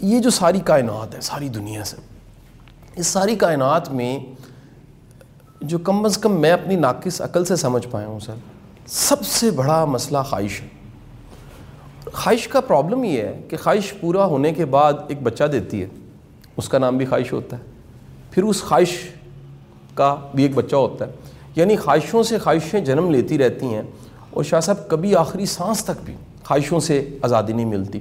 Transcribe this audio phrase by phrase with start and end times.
[0.00, 1.96] یہ جو ساری کائنات ہے، ساری دنیا سے
[2.96, 4.18] اس ساری کائنات میں
[5.60, 8.34] جو کم از کم میں اپنی ناقص عقل سے سمجھ پایا ہوں سر،
[8.86, 10.68] سب سے بڑا مسئلہ خواہش ہے۔
[12.12, 15.86] خواہش کا پرابلم یہ ہے کہ خواہش پورا ہونے کے بعد ایک بچہ دیتی ہے،
[16.56, 17.62] اس کا نام بھی خواہش ہوتا ہے۔
[18.30, 18.98] پھر اس خواہش
[19.94, 21.10] کا بھی ایک بچہ ہوتا ہے۔
[21.56, 23.82] یعنی خواہشوں سے خواہشیں جنم لیتی رہتی ہیں
[24.30, 26.14] اور شاہ صاحب کبھی آخری سانس تک بھی
[26.44, 28.00] خواہشوں سے آزادی نہیں ملتی۔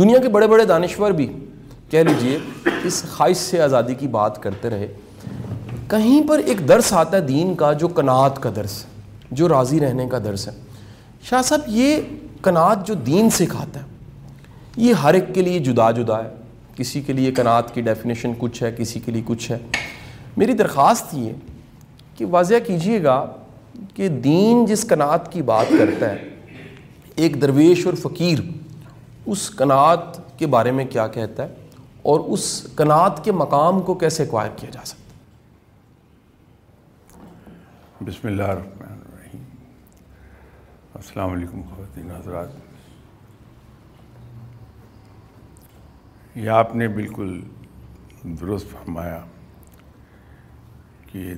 [0.00, 1.32] دنیا کے بڑے بڑے دانشور بھی،
[1.90, 2.38] کہہ لیجیے،
[2.84, 4.92] اس خواہش سے آزادی کی بات کرتے رہے۔
[5.88, 8.90] کہیں پر ایک درس آتا ہے دین کا جو کنات کا درس ہے
[9.30, 10.52] جو راضی رہنے کا درس ہے۔
[11.22, 12.00] شاہ صاحب، یہ
[12.42, 13.84] کنات جو دین سکھاتا ہے،
[14.76, 16.28] یہ ہر ایک کے لیے جدا جدا ہے۔
[16.74, 19.58] کسی کے لیے کنات کی ڈیفینیشن کچھ ہے، کسی کے لیے کچھ ہے۔
[20.36, 21.32] میری درخواست یہ
[22.18, 23.26] کہ واضح کیجیے گا
[23.94, 26.28] کہ دین جس کنات کی بات کرتا ہے،
[27.16, 28.38] ایک درویش اور فقیر
[29.26, 31.54] اس کنات کے بارے میں کیا کہتا ہے
[32.02, 35.04] اور اس کنات کے مقام کو کیسے ایکوائر کیا جا سکتا
[38.04, 39.42] بسم اللہ الرحمن الرحیم۔
[40.94, 42.48] السلام علیکم، خواتین، حضرات۔
[46.34, 47.40] یہ آپ نے بالکل
[48.24, 49.24] درست فرمایا
[51.12, 51.34] کہ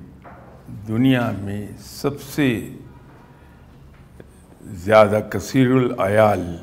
[0.88, 2.70] دنیا میں سب سے
[4.62, 6.56] زیادہ کثیر العیال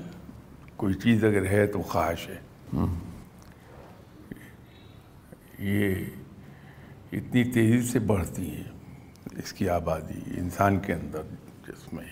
[0.84, 2.38] کوئی چیز اگر ہے تو خواہش ہے۔
[5.59, 5.95] یہ
[7.12, 8.64] اتنی تیزی سے بڑھتی ہے
[9.38, 11.22] اس کی آبادی انسان کے اندر
[11.67, 12.06] جس میں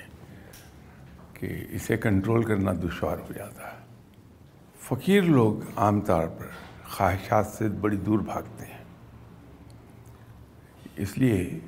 [1.34, 3.78] کہ اسے کنٹرول کرنا دشوار ہو جاتا ہے۔
[4.80, 6.48] فقیر لوگ عام طور پر
[6.86, 8.84] خواہشات سے بڑی دور بھاگتے ہیں۔
[10.96, 11.60] اس لیے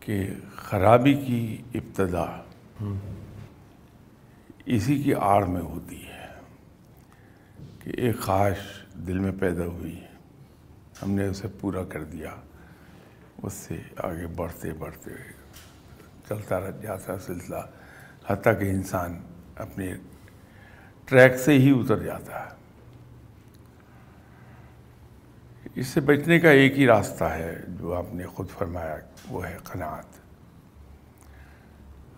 [0.00, 2.42] کہ خرابی کی ابتدا
[4.66, 6.26] اسی کی آڑ میں ہوتی ہے
[7.78, 8.58] کہ ایک خواہش
[8.94, 10.04] دل میں پیدا ہوئی،
[11.02, 12.30] ہم نے اسے پورا کر دیا،
[13.42, 15.10] اس سے آگے بڑھتے بڑھتے
[16.28, 17.56] چلتا رہ جاتا سلسلہ،
[18.26, 19.22] حتیٰ کہ انسان
[19.56, 19.94] اپنے
[21.04, 22.50] ٹریک سے ہی اتر جاتا ہے۔
[25.74, 28.96] اس سے بچنے کا ایک ہی راستہ ہے، جو آپ نے خود فرمایا،
[29.28, 30.20] وہ ہے قناعت۔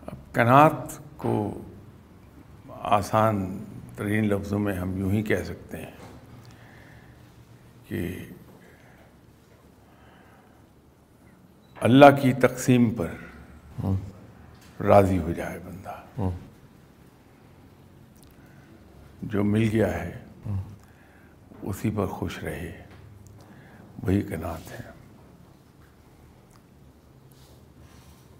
[0.07, 1.61] اب قناعت کو
[2.87, 3.63] آسان
[3.95, 5.91] ترین لفظوں میں ہم یوں ہی کہہ سکتے ہیں
[7.87, 8.25] کہ
[11.81, 13.07] اللہ کی تقسیم پر
[14.83, 16.29] راضی ہو جائے بندہ۔
[19.21, 20.23] جو مل گیا ہے،
[21.61, 22.83] اسی پر خوش رہے۔
[24.03, 24.91] وہی کنات ہے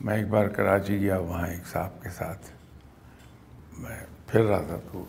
[0.02, 2.42] میں ایک بار کراچی گیا، وہاں ایک صاحب کے ساتھ
[3.78, 5.06] میں پھر رہا تھا تو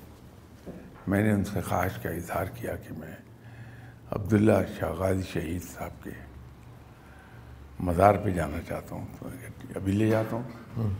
[1.06, 3.14] میں نے ان سے خواہش کا اظہار کیا کہ میں
[4.10, 6.10] عبداللہ شاہ غازی شہید صاحب کے
[7.80, 9.28] مزار پہ جانا چاہتا ہوں۔ تو
[9.74, 10.90] ابھی لے جاتا ہوں۔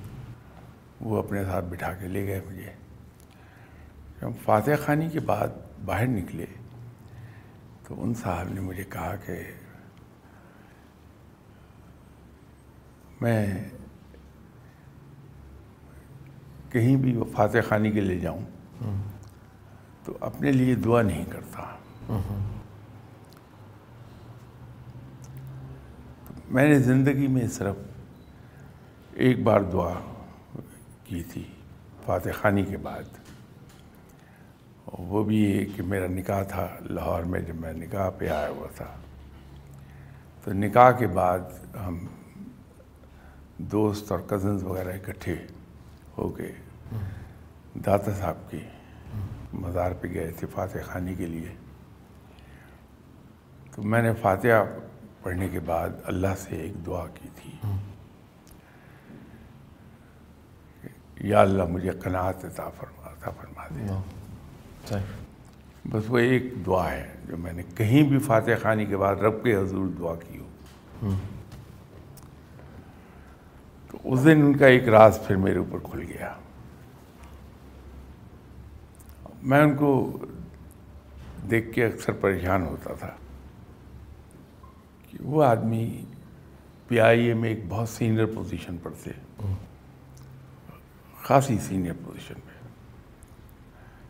[1.01, 2.73] وہ اپنے ساتھ بٹھا کے لے گئے مجھے۔
[4.21, 5.49] جب فاتح خانی کے بعد
[5.85, 6.47] باہر نکلے
[7.85, 9.33] تو ان صاحب نے مجھے کہا کہ
[13.21, 13.69] میں
[16.71, 18.45] کہیں بھی وہ فاتح خانی کے لے جاؤں،
[20.05, 21.63] تو اپنے لیے دعا نہیں کرتا۔
[26.51, 27.77] میں نے زندگی میں صرف
[29.13, 29.95] ایک بار دعا
[31.05, 31.45] کی تھی
[32.05, 33.03] فاتح خانی کے بعد۔
[34.99, 38.67] وہ بھی یہ کہ میرا نکاح تھا لاہور میں، جب میں نکاح پہ آیا ہوا
[38.75, 38.95] تھا۔
[40.45, 41.39] تو نکاح کے بعد
[41.87, 42.07] ہم
[43.59, 45.35] دوست اور کزنز وغیرہ اکٹھے
[46.19, 46.53] ہو کے
[47.87, 48.61] داتا صاحب کی
[49.53, 51.55] مزار پہ گئے تھے فاتح خانی کے لیے۔
[53.71, 54.65] تو میں نے فاتحہ
[55.23, 57.53] پڑھنے کے بعد اللہ سے ایک دعا کی تھی۔
[61.21, 63.87] یا اللہ مجھے قناعت عطا فرما عطا فرما دے۔
[65.91, 69.45] بس وہ ایک دعا ہے جو میں نے کہیں بھی فاتح خانی کے بعد رب
[69.45, 70.49] کے حضور دعا کی ہو۔
[74.05, 76.35] اس دن ان کا ایک راز پھر میرے اوپر کھل گیا۔
[79.43, 80.19] میں ان کو
[81.51, 83.11] دیکھ کے اکثر پریشان ہوتا تھا
[85.11, 86.05] کہ وہ آدمی
[86.89, 89.13] پی آئی اے میں ایک بہت سینئر پوزیشن پر تھے۔
[91.23, 92.69] خاصی سینئر پوزیشن پہ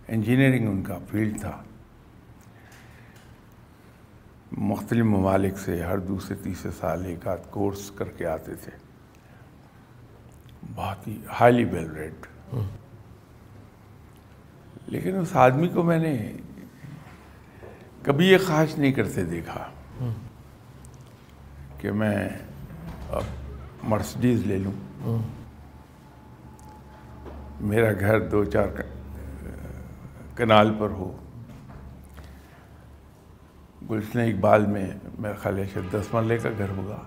[0.09, 1.63] انجینئرنگ ان کا فیلڈ تھا۔
[4.53, 8.86] مختلف ممالک سے ہر دوسرے تیسرے سال ایک آدھ کورس کر کے آتے تھے۔
[10.75, 12.27] بہت ہی ہائیلی ویل ریڈ
[14.89, 16.17] لیکن اس آدمی کو میں نے
[18.03, 19.65] کبھی یہ خواہش نہیں کرتے دیکھا
[21.79, 22.29] کہ میں
[23.11, 23.23] اب
[23.91, 25.19] مرسڈیز لے لوں.
[27.61, 28.69] میرا گھر دو چار
[30.37, 31.11] کنال پر ہو.
[33.91, 34.87] گلشن اقبال میں
[35.19, 37.03] میرا خیال ہے دس مرلے کا گھر ہوگا.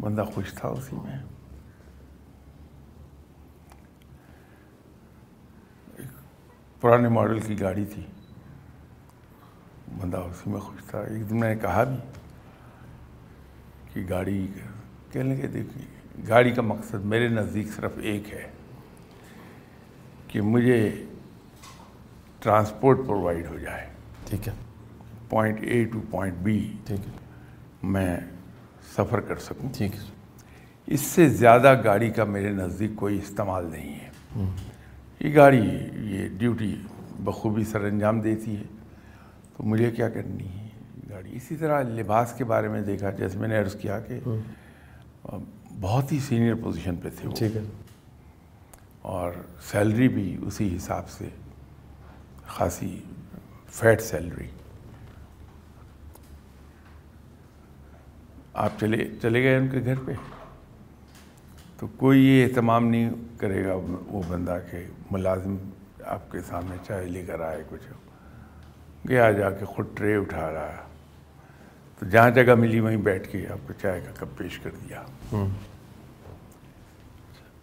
[0.00, 1.18] بندہ خوش تھا اسی میں۔
[5.96, 6.08] ایک
[6.80, 8.06] پرانے ماڈل کی گاڑی تھی۔
[10.00, 11.96] بندہ اسی میں خوش تھا۔ ایک دن میں نے کہا بھی
[13.92, 14.46] کہ گاڑی
[15.12, 15.84] کہنے لگے دیکھیے
[16.28, 18.50] گاڑی کا مقصد میرے نزدیک صرف ایک ہے
[20.28, 21.04] کہ مجھے
[22.40, 23.90] ٹرانسپورٹ پرووائڈ ہو جائے۔
[24.24, 24.52] ٹھیک ہے۔
[25.28, 27.12] Point A to point B ٹھیک ہے۔
[27.82, 28.20] میں
[28.96, 30.00] سفر کر سکوں۔ ٹھیک ہے۔
[30.86, 34.08] اس سے زیادہ گاڑی کا میرے نزدیک کوئی استعمال نہیں ہے۔
[35.20, 36.76] یہ گاڑی یہ ڈیوٹی
[37.20, 38.62] بخوبی سر انجام دیتی ہے۔
[39.56, 40.68] تو مجھے کیا کرنی ہے؟
[41.10, 44.18] گاڑی اسی طرح لباس کے بارے میں دیکھا جیسے میں نے عرض کیا کہ
[45.80, 47.62] بہت ہی سینئر پوزیشن پہ تھے ٹھیک ہے۔
[49.02, 49.32] اور
[49.70, 51.28] سیلری بھی اسی حساب سے
[52.46, 52.98] خاصی
[53.70, 54.48] فیٹ سیلری۔
[58.58, 60.12] آپ چلے چلے گئے ان کے گھر پہ؟
[61.78, 63.74] تو کوئی یہ اہتمام نہیں کرے گا
[64.06, 64.78] وہ بندہ کہ
[65.10, 65.56] ملازم
[66.04, 67.82] آپ کے سامنے چائے لے کر آئے کچھ۔
[69.08, 70.82] گیا جا کے خود ٹرے اٹھا رہا۔ ہے
[71.98, 75.02] تو جہاں جگہ ملی وہیں بیٹھ کے آپ کو چائے کا کپ پیش کر دیا۔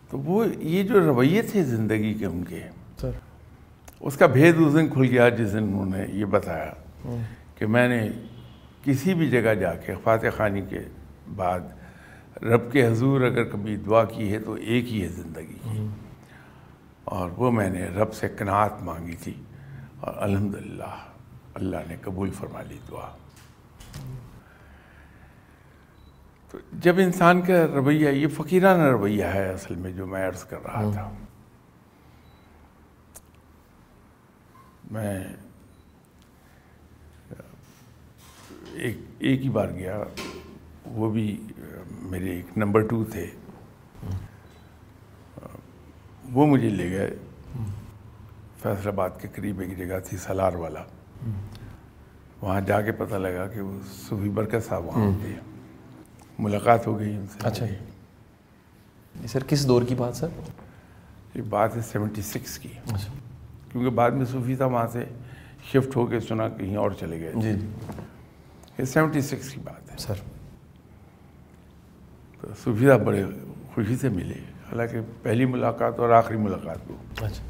[0.10, 2.64] تو وہ یہ جو رویے تھے زندگی کے ان کے
[4.00, 6.74] اس کا بھید اس دن کھل گیا جس دن انہوں نے یہ بتایا
[7.56, 8.10] کہ میں نے
[8.86, 10.80] کسی بھی جگہ جا کے فاتح خانی کے
[11.36, 11.60] بعد
[12.42, 15.88] رب کے حضور اگر کبھی دعا کی ہے تو ایک ہی ہے زندگی کی۔
[17.04, 19.44] اور وہ میں نے رب سے قناعت مانگی تھی
[20.00, 20.96] اور الحمدللہ
[21.54, 23.16] اللہ نے قبول فرما لی دعا۔
[26.52, 30.58] تو جب انسان کا رویہ یہ فقیرانہ رویہ ہے اصل میں جو میں عرض کر
[30.64, 31.12] رہا تھا۔
[34.92, 35.24] میں
[38.76, 40.04] ایک ایک ہی بار گیا
[40.86, 41.42] وہ بھی
[42.02, 43.26] میرے ایک نمبر ٹو تھے۔
[46.34, 47.16] وہ مجھے لے گئے۔
[48.62, 50.84] فیصل آباد کے قریب ایک جگہ تھی سلار والا۔
[52.42, 53.80] وہاں جا کے پتہ لگا کہ وہ
[54.10, 55.36] صوفی برکت صاحب وہاں ہیں۔
[56.40, 60.28] ملاقات ہو گئی ان سے۔ اچھا یہ سر کس دور کی بات سر؟
[61.36, 63.14] یہ بات ہے سیونٹی سکس کی۔ اچھا۔
[63.72, 65.06] کیونکہ بعد میں صوفی صاحب وہاں سے
[65.64, 67.68] شفٹ ہو کے سنا کہیں اور چلے گئے۔ جی جی۔
[68.80, 70.14] یہ سیونٹی سکس کی بات ہے۔ سر۔
[72.42, 73.24] تو صاحب بڑے
[73.74, 77.44] خوشی سے ملے حالانکہ پہلی ملاقات اور آخری ملاقات کو۔ اچھا۔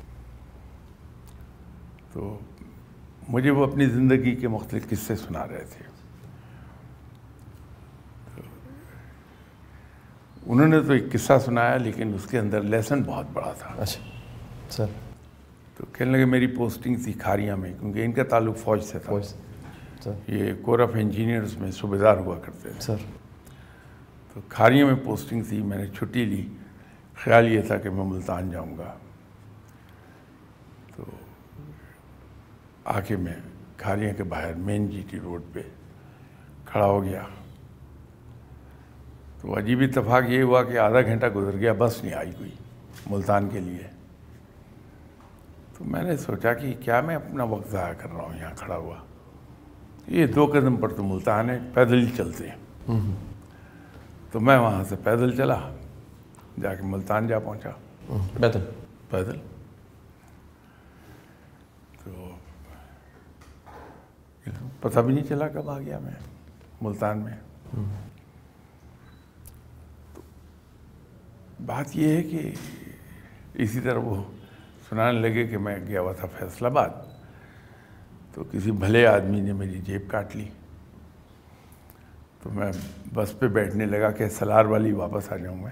[2.13, 2.39] تو
[3.27, 5.85] مجھے وہ اپنی زندگی کے مختلف قصے سنا رہے تھے۔
[10.45, 14.03] انہوں نے تو ایک قصہ سنایا لیکن اس کے اندر لیسن بہت بڑا تھا۔ اچھا۔
[14.69, 14.85] سر۔
[15.77, 19.13] تو کہنے لگے میری پوسٹنگ تھی کھاریاں میں کیونکہ ان کا تعلق فوج سے تھا۔
[19.13, 19.44] وائس سر
[20.27, 22.95] یہ کور آف انجینئرز میں صوبے دار ہوا کرتے تھے سر۔
[24.33, 26.49] تو کھاریوں میں پوسٹنگ تھی میں نے چھٹی لی۔
[27.15, 28.97] خیال یہ تھا کہ میں ملتان جاؤں گا۔
[30.95, 31.03] تو
[32.85, 33.33] آ کے میں
[33.77, 35.61] کھاریاں کے باہر مین جی ٹی روڈ پہ
[36.65, 37.23] کھڑا ہو گیا۔
[39.41, 42.51] تو عجیب اتفاق یہ ہوا کہ آدھا گھنٹہ گزر گیا بس نہیں آئی کوئی
[43.09, 43.87] ملتان کے لیے۔
[45.77, 48.77] تو میں نے سوچا کہ کیا میں اپنا وقت ضائع کر رہا ہوں یہاں کھڑا
[48.77, 48.95] ہوا؟
[50.07, 52.55] یہ دو قدم پر تو ملتان ہے پیدل ہی چلتے ہیں۔
[54.31, 55.69] تو میں وہاں سے پیدل چلا
[56.61, 57.69] جا کے ملتان جا پہنچا۔
[58.41, 58.59] بہتر
[59.09, 59.37] پیدل۔
[62.03, 62.29] تو
[64.81, 66.11] پتہ بھی نہیں چلا کب آ گیا میں
[66.81, 67.33] ملتان میں۔
[70.13, 70.21] تو
[71.65, 72.51] بات یہ ہے کہ
[73.53, 74.23] اسی طرح وہ
[74.89, 76.89] سنانے لگے کہ میں گیا ہوا تھا فیصل آباد۔
[78.35, 80.49] تو کسی بھلے آدمی نے میری جیب کاٹ لی۔
[82.43, 82.71] تو میں
[83.13, 85.71] بس پہ بیٹھنے لگا کہ سلار والی واپس آ جاؤں میں۔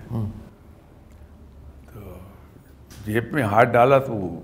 [1.94, 2.18] تو
[3.06, 4.42] جیب میں ہاتھ ڈالا تو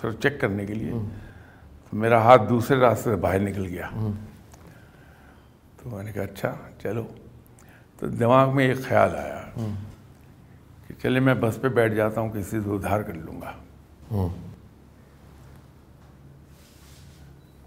[0.00, 0.92] سر چیک کرنے کے لیے۔
[1.90, 3.90] تو میرا ہاتھ دوسرے راستے سے باہر نکل گیا۔
[5.82, 7.06] تو میں نے کہا اچھا چلو۔
[7.98, 9.42] تو دماغ میں ایک خیال آیا
[10.86, 13.52] کہ چلے میں بس پہ بیٹھ جاتا ہوں کسی سے ادھار کر لوں گا۔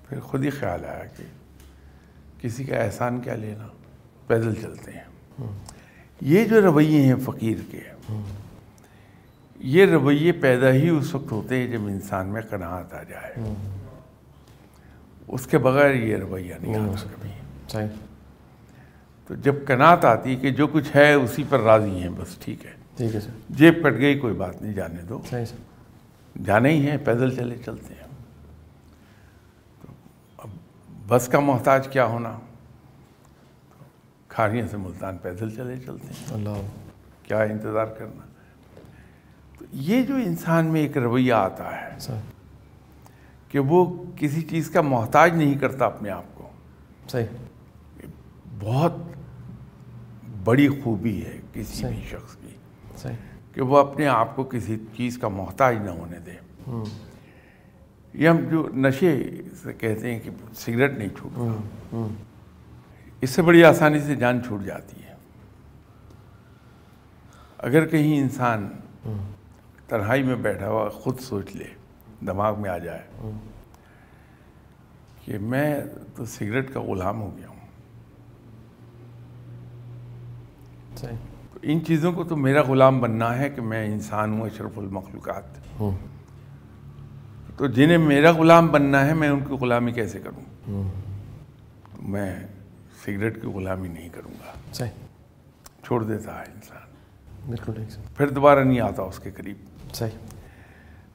[0.09, 1.23] پھر خود ہی خیال آیا کہ
[2.41, 3.67] کسی کا احسان کیا لینا
[4.27, 5.47] پیدل چلتے ہیں۔
[6.21, 7.79] یہ جو رویے ہیں فقیر کے
[9.59, 13.33] یہ رویے پیدا ہی اس وقت ہوتے ہیں جب انسان میں قناعت آ جائے۔
[15.27, 17.29] اس کے بغیر یہ رویہ نہیں آتا کبھی۔
[17.69, 17.87] صحیح۔
[19.27, 22.71] تو جب کنات آتی کہ جو کچھ ہے اسی پر راضی ہیں بس ٹھیک ہے۔
[22.97, 26.89] ٹھیک ہے سر۔ جیب کٹ گئی کوئی بات نہیں جانے دو۔ صحیح سر۔ جانے ہی
[26.89, 28.07] ہیں پیدل چلے چلتے ہیں
[29.81, 29.87] تو
[30.37, 30.49] اب
[31.09, 32.39] بس کا محتاج کیا ہونا؟
[34.27, 36.67] کھاریاں سے ملتان پیدل چلے چلتے ہیں۔ اللہ۔
[37.23, 38.21] کیا انتظار کرنا؟
[39.59, 42.19] تو یہ جو انسان میں ایک رویہ آتا ہے
[43.47, 46.49] کہ وہ کسی چیز کا محتاج نہیں کرتا اپنے آپ کو۔
[47.07, 47.25] صحیح۔
[48.59, 48.93] بہت
[50.43, 52.55] بڑی خوبی ہے کسی بھی۔ شخص کی
[52.97, 53.15] صحیح۔
[53.53, 56.31] کہ وہ اپنے آپ کو کسی چیز کا محتاج نہ ہونے دے۔
[58.13, 61.57] یہ ہم جو نشے سے کہتے ہیں کہ سگریٹ نہیں چھوٹتا ہوں
[61.93, 62.09] ہوں
[63.21, 65.15] اس سے بڑی آسانی سے جان چھوٹ جاتی ہے۔
[67.57, 68.69] اگر کہیں انسان
[69.87, 71.65] تنہائی میں بیٹھا ہوا خود سوچ لے
[72.27, 73.31] دماغ میں آ جائے
[75.25, 75.81] کہ میں
[76.15, 77.67] تو سگریٹ کا غلام ہو گیا ہوں۔
[81.53, 85.43] تو ان چیزوں کو تو میرا غلام بننا ہے کہ میں انسان ہوں اشرف المخلوقات۔
[85.79, 85.97] ہوں
[87.59, 90.83] تو جنہیں میرا غلام بننا ہے میں ان کی غلامی کیسے کروں؟
[92.01, 92.39] میں
[93.05, 94.89] سگریٹ کی غلامی نہیں کروں گا۔ صحیح۔
[95.83, 96.81] چھوڑ دیتا ہے انسان۔
[97.47, 97.83] بالکل
[98.17, 99.55] پھر دوبارہ نہیں آتا اس کے قریب۔
[99.93, 100.25] صحیح۔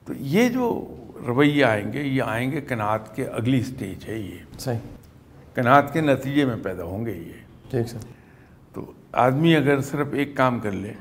[0.05, 0.95] تو یہ جو
[1.27, 4.79] رویے آئیں گے یہ آئیں گے کنات کے اگلی سٹیج ہے یہ۔ صحیح۔
[5.55, 7.99] کنات کے نتیجے میں پیدا ہوں گے یہ۔ ٹھیک سر
[8.73, 10.93] تو آدمی اگر صرف ایک کام کر لے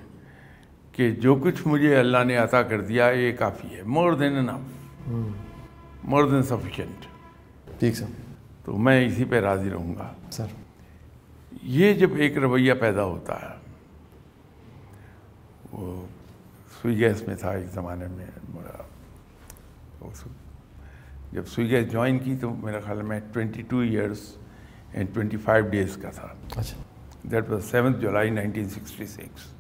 [0.92, 4.83] کہ جو کچھ مجھے اللہ نے عطا کر دیا یہ کافی ہے۔ مور دین انف
[6.04, 7.06] مور دین سفیشینٹ
[7.80, 8.06] ٹھیک سر۔
[8.64, 10.46] تو میں اسی پہ راضی رہوں گا۔ سر۔
[11.62, 13.56] یہ جب ایک رویہ پیدا ہوتا ہے
[15.72, 16.06] وہ
[16.82, 18.26] سوئی گیس میں تھا ایک زمانے میں
[21.32, 24.38] جب سوئی گیس جوائن کی تو میرا خیال میں twenty two years
[24.92, 26.78] and twenty five days کا تھا۔ اچھا۔
[27.24, 29.54] That was seventh July nineteen sixty six.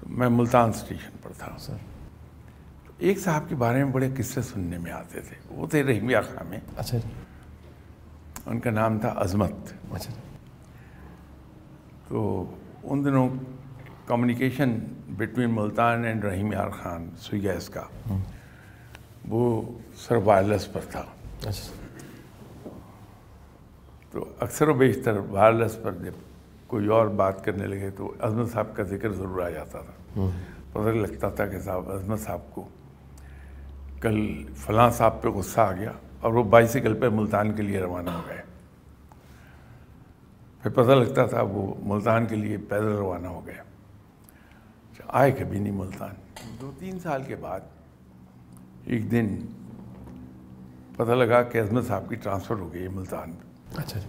[0.00, 1.76] تو میں ملتان اسٹیشن پر تھا۔ سر۔
[3.00, 6.44] ایک صاحب کے بارے میں بڑے قصے سننے میں آتے تھے۔ وہ تھے رحمیہ خاں
[6.50, 7.08] میں۔ اچھا جی۔
[8.46, 9.52] ان کا نام تھا عظمت۔
[9.90, 10.20] اچھا جی۔
[12.08, 12.44] تو
[12.82, 13.28] ان دنوں
[14.06, 14.78] communication
[15.08, 17.82] between Multan and Rahim Yar Khan سوئی گیس کا۔
[19.28, 19.62] وہ
[19.96, 21.04] سر وائرلیس پر تھا۔
[21.46, 21.72] اچھا
[24.10, 26.12] تو اکثر و بیشتر وائرلیس پر جب
[26.66, 30.30] کوئی اور بات کرنے لگے تو عظمت صاحب کا ذکر ضرور آ جاتا تھا۔
[30.72, 32.68] پتہ لگتا تھا کہ صاحب عظمت صاحب کو
[34.00, 38.10] کل فلاں صاحب پہ غصہ آ گیا اور وہ بائیسیکل پہ ملتان کے لیے روانہ
[38.10, 38.42] ہو گئے۔
[40.62, 43.54] پھر پتہ لگتا تھا وہ ملتان کے لیے پیدل روانہ ہو گئے۔
[45.06, 46.14] آئے کبھی نہیں ملتان۔
[46.60, 47.60] دو تین سال کے بعد
[48.84, 49.38] ایک دن
[50.96, 53.32] پتہ لگا کہ عظمت صاحب کی ٹرانسفر ہو گئی ملتان۔
[53.76, 54.08] اچھا جی۔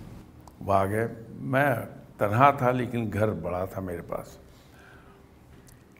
[0.59, 1.75] وہ آ گئے۔ میں
[2.17, 4.37] تنہا تھا لیکن گھر بڑا تھا میرے پاس۔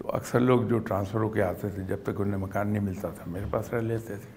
[0.02, 3.10] تو اکثر لوگ جو ٹرانسفر ہو کے آتے تھے جب تک انہیں مکان نہیں ملتا
[3.10, 4.30] تھا میرے پاس رہ لیتے تھے۔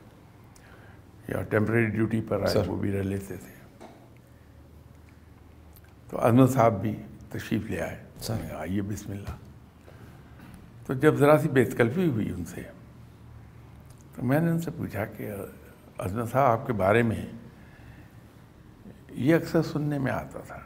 [1.29, 3.87] یا ٹیمپریری ڈیوٹی پر آئے۔ وہ بھی رہ لیتے تھے۔
[6.11, 7.99] تو عظمت صاحب بھی تشریف لے آئے۔
[8.55, 9.37] آئیے بسم اللہ۔
[10.87, 12.63] تو جب ذرا سی بےتکلفی ہوئی ان سے
[14.17, 15.31] تو میں نے ان سے پوچھا کہ
[15.99, 17.27] عظمت صاحب آپ کے بارے میں
[19.11, 20.61] یہ اکثر سننے میں آتا تھا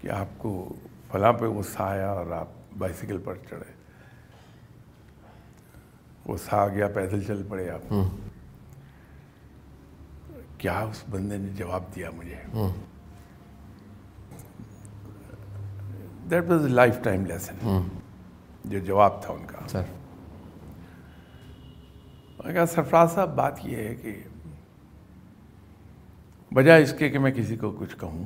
[0.00, 0.74] کہ آپ کو
[1.12, 3.72] فلاں پہ غصہ آیا اور آپ بائسیکل پر چڑھے۔
[6.32, 7.94] غصہ آ گیا پیدل چل پڑے آپ۔
[10.58, 12.36] کیا اس بندے نے جواب دیا مجھے؟
[16.30, 16.68] That was a
[17.02, 17.82] lifetime lesson
[18.64, 19.82] جو جواب تھا ان کا۔ سر۔
[22.52, 24.22] کہا سرفراز صاحب بات یہ ہے کہ
[26.54, 28.24] بجائے اس کے کہ میں کسی کو کچھ کہوں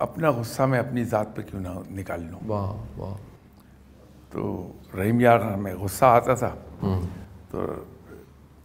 [0.00, 3.14] اپنا غصہ میں اپنی ذات پہ کیوں نہ نکال لوں؟ واہ واہ۔
[4.30, 6.54] تو رحیم یار خان میں غصہ آتا تھا۔
[7.50, 7.66] تو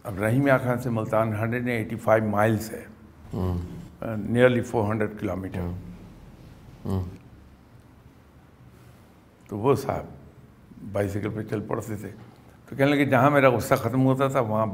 [0.04, 2.84] اب رحیم یار خان سے Multan hundred eighty five miles ہے۔
[4.16, 5.60] Nearly four hundred kilometre
[9.48, 10.04] تو وہ صاحب
[10.92, 12.10] بائیسیکل پہ چل پڑتے تھے۔
[12.68, 14.66] تو کہنے لگے جہاں میرا غصہ ختم ہوتا تھا وہاں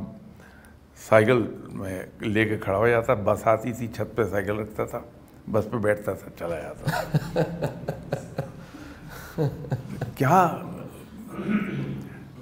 [1.08, 5.00] سائیکل میں لے کے کھڑا ہو جاتا بس آتی تھی چھت پہ سائیکل رکھتا تھا۔
[5.50, 7.42] بس پہ بیٹھتا تھا چلا جاتا تھا۔
[10.16, 10.58] کیا؟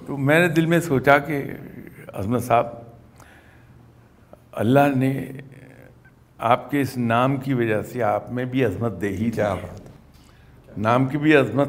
[0.06, 1.42] تو میں نے دل میں سوچا کہ
[2.12, 2.66] عظمت صاحب
[4.52, 5.26] اللہ نے
[6.38, 10.78] آپ کے اس نام کی وجہ سے آپ میں بھی عظمت دے ہی کیا بات
[10.78, 11.68] نام کی بھی عظمت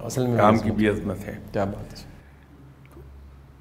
[0.00, 2.04] اصل میں کام کی بھی عظمت ہے۔ کیا بات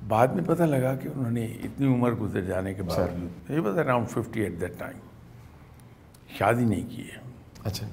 [0.08, 3.82] بعد میں پتہ لگا کہ انہوں نے اتنی عمر گزر جانے کے باوجود یہ بتا
[3.82, 4.98] around fifty eight that time
[6.38, 7.22] شادی نہیں کی ہے۔
[7.64, 7.88] اچھا۔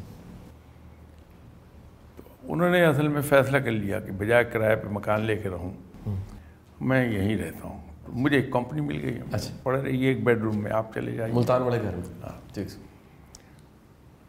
[2.43, 5.73] انہوں نے اصل میں فیصلہ کر لیا کہ بجائے کرائے پہ مکان لے کے رہوں
[6.81, 10.39] میں یہیں رہتا ہوں۔ تو مجھے ایک کمپنی مل گئی۔ اچھا۔ پڑھ رہی ایک بیڈ
[10.39, 12.79] روم میں آپ چلے جائیے۔ ملتان والے گھر میں۔ ٹھیک۔ سے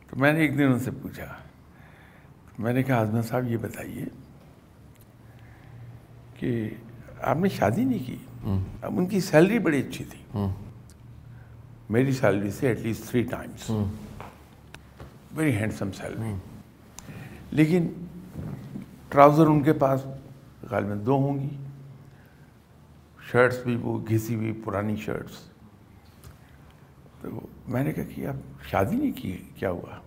[0.10, 1.26] تو میں نے ایک دن ان سے پوچھا۔
[2.60, 4.06] میں نے کہا آزمن صاحب یہ بتائیے
[6.40, 6.70] کہ
[7.22, 8.16] آپ نے شادی نہیں کی۔
[8.82, 10.48] اب ان کی سیلری بڑی اچھی تھی۔
[11.90, 13.72] میری سیلری سے at least three times
[15.32, 16.34] very handsome salary
[17.52, 17.88] لیکن
[19.10, 20.06] ٹراؤزر ان کے پاس
[20.72, 21.58] غالباً دو ہوں گی۔
[23.32, 25.38] شرٹس بھی وہ گھسی ہوئی پرانی شرٹس
[27.22, 29.98] تو میں نے کہا کہ آپ شادی نہیں کی کیا ہوا؟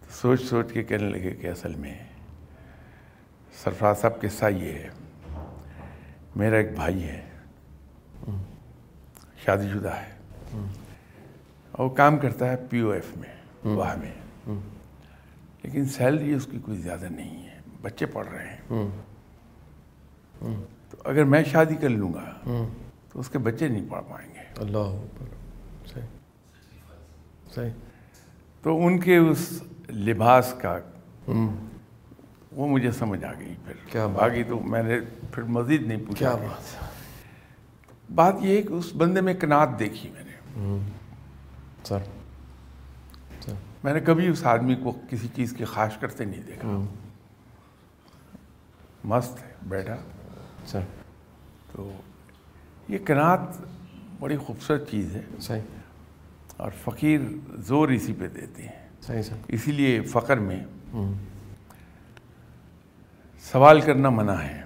[0.00, 1.94] تو سوچ سوچ کے کہنے لگے کہ اصل میں
[3.64, 4.88] سرفراز صاحب قصہ یہ ہے۔
[6.36, 7.31] میرا ایک بھائی ہے۔
[9.44, 10.12] شادی شدہ ہے۔
[11.72, 13.28] اور وہ کام کرتا ہے پی او ایف میں
[13.64, 14.12] وہاں میں۔
[15.62, 18.86] لیکن سیلری اس کی کوئی زیادہ نہیں ہے۔ بچے پڑھ رہے ہیں۔
[20.90, 22.32] تو اگر میں شادی کر لوں گا
[23.12, 25.06] تو اس کے بچے نہیں پڑھ پائیں گے۔ اللہ
[25.92, 26.06] صحیح۔
[27.54, 27.70] صحیح۔
[28.62, 30.78] تو ان کے اس لباس کا
[32.52, 34.98] وہ مجھے سمجھ آ گئی پھر۔ کیا باقی تو میں نے
[35.32, 36.91] پھر مزید نہیں پوچھا کیا بات۔
[38.10, 40.32] بات یہ ہے کہ اس بندے میں کنات دیکھی میں نے۔
[41.84, 41.98] سر۔
[43.40, 43.52] سر۔
[43.84, 46.84] میں نے کبھی اس آدمی کو کسی چیز کی خواہش کرتے نہیں دیکھا۔
[49.04, 49.96] مست ہے بیٹھا
[50.66, 50.80] سر۔
[51.72, 51.92] تو
[52.88, 53.40] یہ کنات
[54.20, 55.60] بڑی خوبصورت چیز ہے۔ صحیح۔
[56.56, 57.20] اور فقیر
[57.56, 60.64] زور اسی پہ دیتے ہیں۔ صحیح سر۔ اسی لیے فقر میں
[63.52, 64.62] سوال کرنا منع ہے۔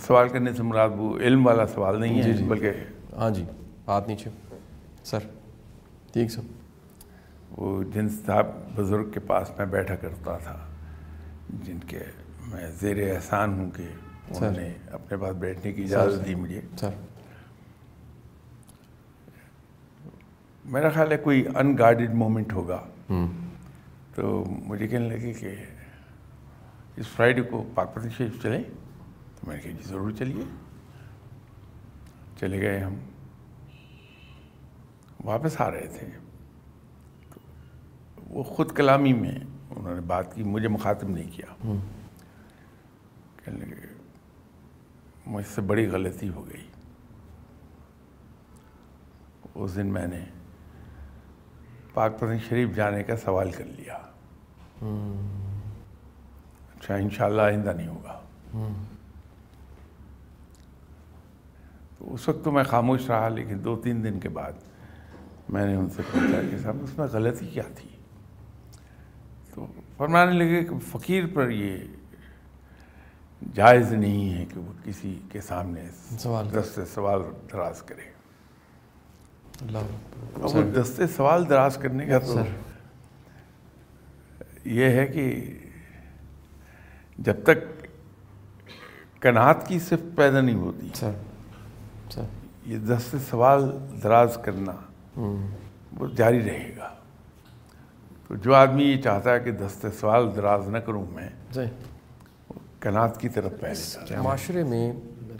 [0.00, 2.72] سوال کرنے سے مراد وہ علم والا سوال نہیں ہے جی، جی۔ بلکہ
[3.12, 3.44] ہاں جی
[3.88, 4.30] ہاتھ نیچے
[5.04, 5.18] سر
[6.12, 6.42] ٹھیک سر۔
[7.50, 10.56] وہ جن صاحب بزرگ کے پاس میں بیٹھا کرتا تھا
[11.62, 11.98] جن کے
[12.46, 13.82] میں زیر احسان ہوں کہ
[14.30, 16.90] انہوں نے اپنے پاس بیٹھنے کی اجازت دی مجھے۔ سر۔
[20.64, 22.84] میرا خیال ہے کوئی ان گارڈیڈ مومنٹ ہوگا
[24.14, 25.54] تو مجھے کہنے لگے کہ
[26.96, 28.62] اس فرائیڈے کو پاک شریف چلیں۔
[29.46, 30.44] میں نے کہا جی ضرور چلیے.
[32.40, 32.94] چلے گئے ہم۔
[35.24, 36.06] واپس آ رہے تھے۔
[37.30, 37.40] تو
[38.26, 39.38] وہ خود کلامی میں
[39.70, 41.46] انہوں نے بات کی مجھے مخاطب نہیں کیا۔
[43.44, 43.94] کہنے لگے
[45.26, 46.66] مجھ سے بڑی غلطی ہو گئی۔
[49.54, 50.24] اس دن میں نے
[51.94, 53.98] پاک پتن شریف جانے کا سوال کر لیا۔
[56.74, 58.20] اچھا انشاءاللہ آئندہ نہیں ہوگا
[61.95, 64.52] تو اس وقت تو میں خاموش رہا لیکن دو تین دن کے بعد
[65.48, 67.88] میں نے ان سے پوچھا کہ صاحب اس میں غلطی کیا تھی؟
[69.54, 69.66] تو
[69.96, 71.76] فرمانے لگے کہ فقیر پر یہ
[73.54, 75.84] جائز نہیں ہے کہ وہ کسی کے سامنے
[76.18, 77.20] سوال دست سوال
[77.52, 78.02] دراز کرے۔
[79.60, 79.78] اللہ
[80.38, 82.38] وہ دستے سوال دراز کرنے کا تو
[84.64, 85.54] یہ ہے کہ
[87.18, 87.86] جب تک
[89.22, 91.10] کنات کی صرف پیدا نہیں ہوتی سر۔
[92.66, 93.70] یہ دست سوال
[94.02, 94.72] دراز کرنا
[95.96, 96.88] وہ جاری رہے گا۔
[98.28, 101.68] تو جو آدمی یہ چاہتا ہے کہ دست سوال دراز نہ کروں میں صحیح
[102.80, 104.92] کنات کی طرف پہلے معاشرے میں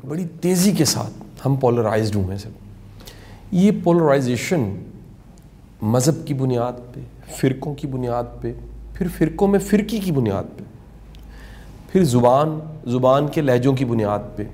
[0.09, 2.50] بڑی تیزی کے ساتھ ہم پولرائزڈ ہوئے ہیں سر
[3.50, 4.83] یہ پولرائزیشن
[5.83, 7.00] مذہب کی بنیاد پہ
[7.37, 8.52] فرقوں کی بنیاد پہ
[8.94, 10.64] پھر فرقوں میں فرقی کی بنیاد پہ
[11.92, 14.44] پھر زبان زبان کے لہجوں کی بنیاد پہ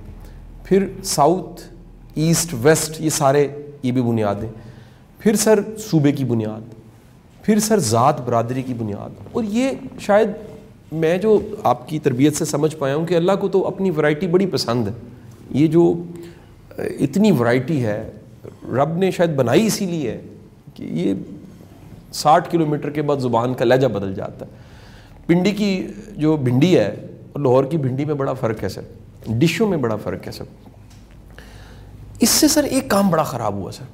[0.64, 1.71] پھر ساؤتھ
[2.14, 3.48] ایسٹ، ویسٹ، یہ سارے
[3.82, 4.48] یہ بھی بنیادیں
[5.18, 6.74] پھر سر صوبے کی بنیاد،
[7.42, 9.70] پھر سر ذات برادری کی بنیاد۔ اور یہ
[10.00, 10.28] شاید
[10.92, 14.26] میں جو آپ کی تربیت سے سمجھ پایا ہوں کہ اللہ کو تو اپنی ورائٹی
[14.26, 14.92] بڑی پسند ہے۔
[15.50, 16.02] یہ جو
[16.78, 18.10] اتنی ورائٹی ہے،
[18.64, 20.20] رب نے شاید بنائی اسی لیے ہے
[20.74, 21.14] کہ یہ
[22.12, 24.50] ساٹھ کلو میٹر کے بعد زبان کا لہجہ بدل جاتا ہے۔
[25.26, 26.94] پنڈی کی جو بھنڈی ہے،
[27.32, 28.82] اور لاہور کی بھنڈی میں بڑا فرق ہے سر۔
[29.26, 30.44] ڈشوں میں بڑا فرق ہے سر۔
[32.22, 33.84] اس سے سر ایک کام بڑا خراب ہوا سر۔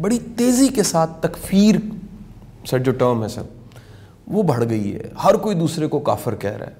[0.00, 1.74] بڑی تیزی کے ساتھ تکفیر
[2.66, 3.42] سر جو ٹرم ہے سر،
[4.26, 6.72] وہ بڑھ گئی ہے۔ ہر کوئی دوسرے کو کافر کہہ رہا ہے۔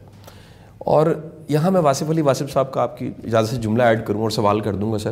[0.78, 4.22] اور یہاں میں واصف علی، واصف صاحب کا آپ کی اجازت سے جملہ ایڈ کروں
[4.22, 5.10] اور سوال کر دوں گا سر۔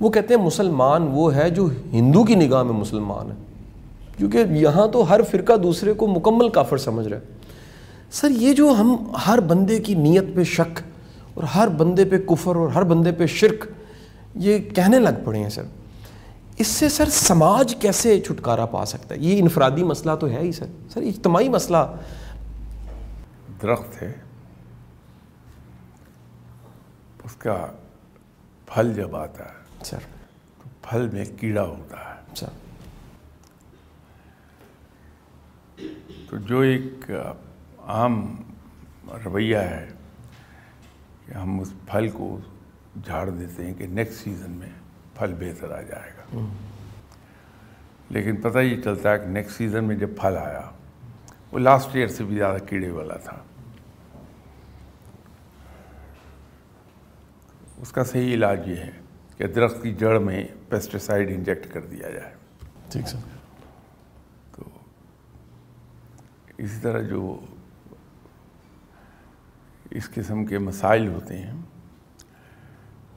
[0.00, 3.36] وہ کہتے ہیں مسلمان وہ ہے جو ہندو کی نگاہ میں مسلمان ہے۔
[4.18, 7.22] کیونکہ یہاں تو ہر فرقہ دوسرے کو مکمل کافر سمجھ رہا ہے۔
[8.12, 10.80] سر، یہ جو ہم ہر بندے کی نیت پہ شک
[11.34, 13.66] اور ہر بندے پہ کفر اور ہر بندے پہ شرک
[14.34, 15.62] یہ کہنے لگ پڑے ہیں سر۔
[16.58, 20.52] اس سے سر سماج کیسے چھٹکارا پا سکتا ہے؟ یہ انفرادی مسئلہ تو ہے ہی
[20.52, 21.76] سر۔ سر اجتماعی مسئلہ۔
[23.62, 24.12] درخت ہے۔
[27.24, 27.66] اس کا
[28.66, 29.98] پھل جب آتا ہے سر۔
[30.62, 32.46] تو پھل میں کیڑا ہوتا ہے۔ سر۔
[36.30, 37.10] تو جو ایک
[37.86, 38.36] عام
[39.24, 39.88] رویہ ہے
[41.26, 42.38] کہ ہم اس پھل کو
[43.04, 44.70] جھاڑ دیتے ہیں کہ نیکسٹ سیزن میں
[45.14, 46.46] پھل بہتر آ جائے گا۔
[48.10, 50.70] لیکن پتہ یہ چلتا ہے کہ نیکسٹ سیزن میں جب پھل آیا
[51.52, 53.36] وہ لاسٹ ایئر سے بھی زیادہ کیڑے والا تھا۔
[57.78, 58.90] اس کا صحیح علاج یہ ہے
[59.36, 62.34] کہ درخت کی جڑ میں پیسٹیسائڈ انجیکٹ کر دیا جائے۔
[62.90, 63.18] ٹھیک سر۔
[64.56, 64.62] تو
[66.58, 67.40] اسی طرح جو
[69.90, 71.52] اس قسم کے مسائل ہوتے ہیں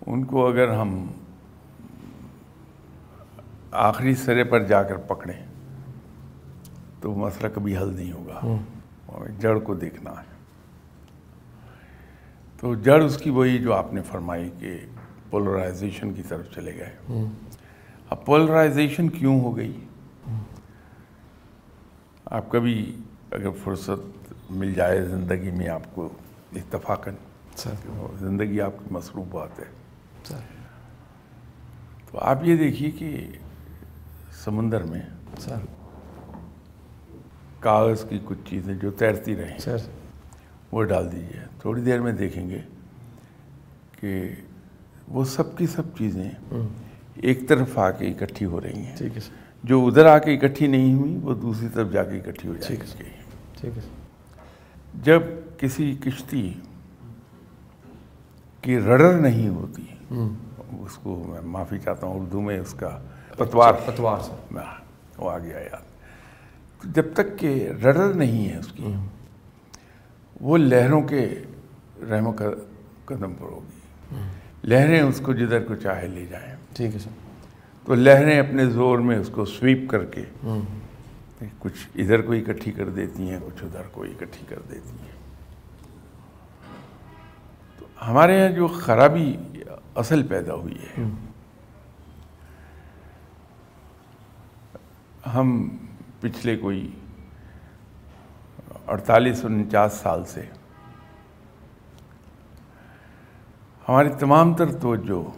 [0.08, 1.08] ان کو اگر ہم
[3.72, 5.46] آخری سرے پر جا کر پکڑیں
[7.02, 8.40] تو مسئلہ کبھی حل نہیں ہوگا۔
[9.40, 10.34] جڑ کو دیکھنا ہے۔
[12.60, 14.86] تو جڑ اس کی وہی جو آپ نے فرمائی کہ
[15.30, 16.96] پولرائزیشن کی طرف چلے گئے۔
[18.10, 19.80] اب پولرائزیشن کیوں ہو گئی؟
[22.26, 22.98] آپ کبھی
[23.32, 26.10] اگر فرصت مل جائے زندگی میں آپ کو
[26.56, 27.14] اتفاقاً
[28.20, 29.83] زندگی آپ کی مصروفات ہے۔ سر
[32.12, 33.28] تو آپ یہ دیکھیے کہ
[34.44, 35.02] سمندر میں
[35.40, 35.66] سر۔
[37.60, 39.78] کاغذ کی کچھ چیزیں جو تیرتی رہیں سر۔
[40.72, 42.60] وہ ڈال دیجیے تھوڑی دیر میں دیکھیں گے
[44.00, 44.36] کہ
[45.08, 46.30] وہ سب کی سب چیزیں
[47.16, 49.22] ایک طرف آ کے اکٹھی ہو رہی ہیں۔ ٹھیک ہے
[49.64, 52.84] جو ادھر آ کے اکٹھی نہیں ہوئی وہ دوسری طرف جا کے اکٹھی ہو ٹھیک
[53.00, 53.04] گی۔
[53.60, 53.82] ٹھیک ہے
[55.04, 55.22] جب
[55.58, 56.54] کسی کشتی
[58.62, 59.86] کی رڈر نہیں ہوتی
[60.80, 63.00] اس کو میں معافی چاہتا ہوں اردو میں اس کا
[63.38, 64.20] پتوار۔ پتوار
[64.56, 64.76] ہاں،
[65.18, 65.94] وہ آ گیا یاد۔
[66.84, 68.94] جب تک کہ رڈر نہیں ہے اس کی
[70.42, 71.44] وہ لہروں کے
[72.10, 72.32] رحم و
[73.06, 74.16] قدم پر ہوگی۔
[74.64, 77.10] لہریں اس کو جدھر کو چاہے لے جائیں۔ ٹھیک ہے سر۔
[77.86, 80.24] تو لہریں اپنے زور میں اس کو سویپ کر کے
[81.60, 85.14] کچھ ادھر کو اکٹھی کر دیتی ہیں کچھ ادھر کو اکٹھی کر دیتی ہیں۔
[87.80, 89.38] تو ہمارے یہاں جو خرابی
[89.96, 91.04] اصل پیدا ہوئی ہے۔
[95.34, 95.78] ہم۔
[96.20, 96.92] پچھلے کوئی
[98.88, 100.42] اڑتالیس انچاس سال سے
[103.90, 105.30] ہماری تمام تر توجہ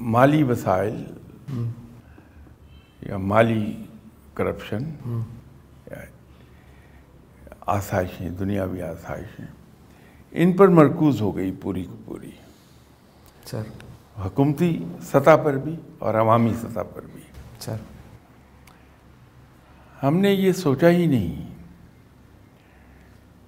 [0.00, 1.04] مالی وسائل
[3.00, 3.84] یا مالی
[4.34, 4.84] کرپشن
[5.86, 5.98] یا
[7.66, 9.55] آسائشیں دنیاوی آسائشیں۔
[10.36, 12.30] ان پر مرکوز ہو گئی پوری کی پوری۔
[13.44, 13.62] سر۔
[14.18, 17.20] حکومتی سطح پر بھی اور عوامی سطح پر بھی۔
[17.60, 17.76] سر۔
[20.02, 21.54] ہم نے یہ سوچا ہی نہیں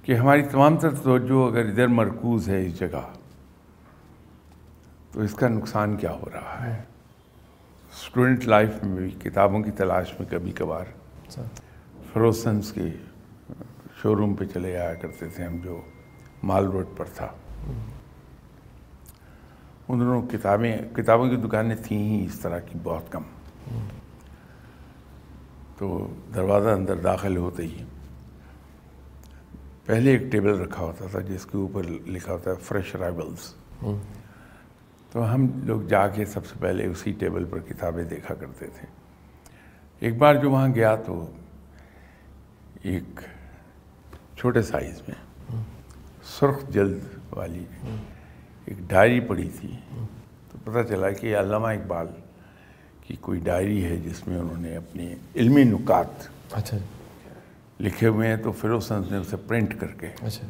[0.03, 3.13] کہ ہماری تمام تر توجہ اگر ادھر مرکوز ہے اس جگہ
[5.13, 6.83] تو اس کا نقصان کیا ہو رہا ہے؟
[7.93, 10.85] اسٹوڈنٹ لائف میں بھی کتابوں کی تلاش میں کبھی کبھار
[12.13, 12.83] فروسنس کے
[14.03, 15.81] شو روم پہ چلے آیا کرتے تھے ہم جو
[16.43, 17.29] مال روڈ پر تھا۔
[19.89, 23.23] ان دنوں کتابیں، کتابوں کی دکانیں تھیں ہی اس طرح کی بہت کم۔
[25.79, 27.85] تو دروازہ اندر داخل ہوتے ہی
[29.85, 33.55] پہلے ایک ٹیبل رکھا ہوتا تھا جس کے اوپر لکھا ہوتا ہے فریش رائبلس
[35.13, 38.87] تو ہم لوگ جا کے سب سے پہلے اسی ٹیبل پر کتابیں دیکھا کرتے تھے۔
[40.01, 41.31] ایک بار جو وہاں گیا تو
[42.83, 43.21] ایک
[44.37, 45.15] چھوٹے سائز میں
[46.29, 46.99] سرخ جلد
[47.31, 47.65] والی
[48.65, 49.77] ایک ڈائری پڑھی تھی۔
[50.53, 52.07] تو پتہ چلا کہ یہ علامہ اقبال
[53.07, 56.77] کی کوئی ڈائری ہے جس میں انہوں نے اپنے علمی نکات اچھا۔
[57.81, 60.47] لکھے ہوئے ہیں تو فیروسنس نے اسے پرنٹ کر کے اچھا۔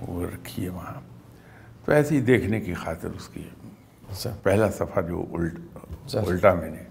[0.00, 1.00] وہ رکھی ہے وہاں۔
[1.84, 3.48] تو ایسے ہی دیکھنے کی خاطر اس کی
[4.10, 5.54] اچھا۔ پہلا صفحہ جو الٹ
[6.04, 6.82] اچھا۔ الٹا میں نے۔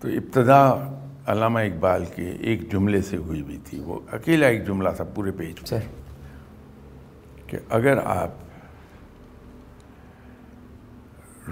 [0.00, 0.74] تو ابتدا
[1.28, 5.30] علامہ اقبال کے ایک جملے سے ہوئی بھی تھی وہ اکیلا ایک جملہ تھا پورے
[5.30, 5.78] پیج سر۔
[7.46, 8.28] کہ اگر آپ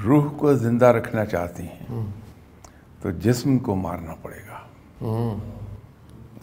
[0.04, 2.06] روح کو زندہ رکھنا چاہتے ہیں
[3.02, 4.66] تو جسم کو مارنا پڑے گا۔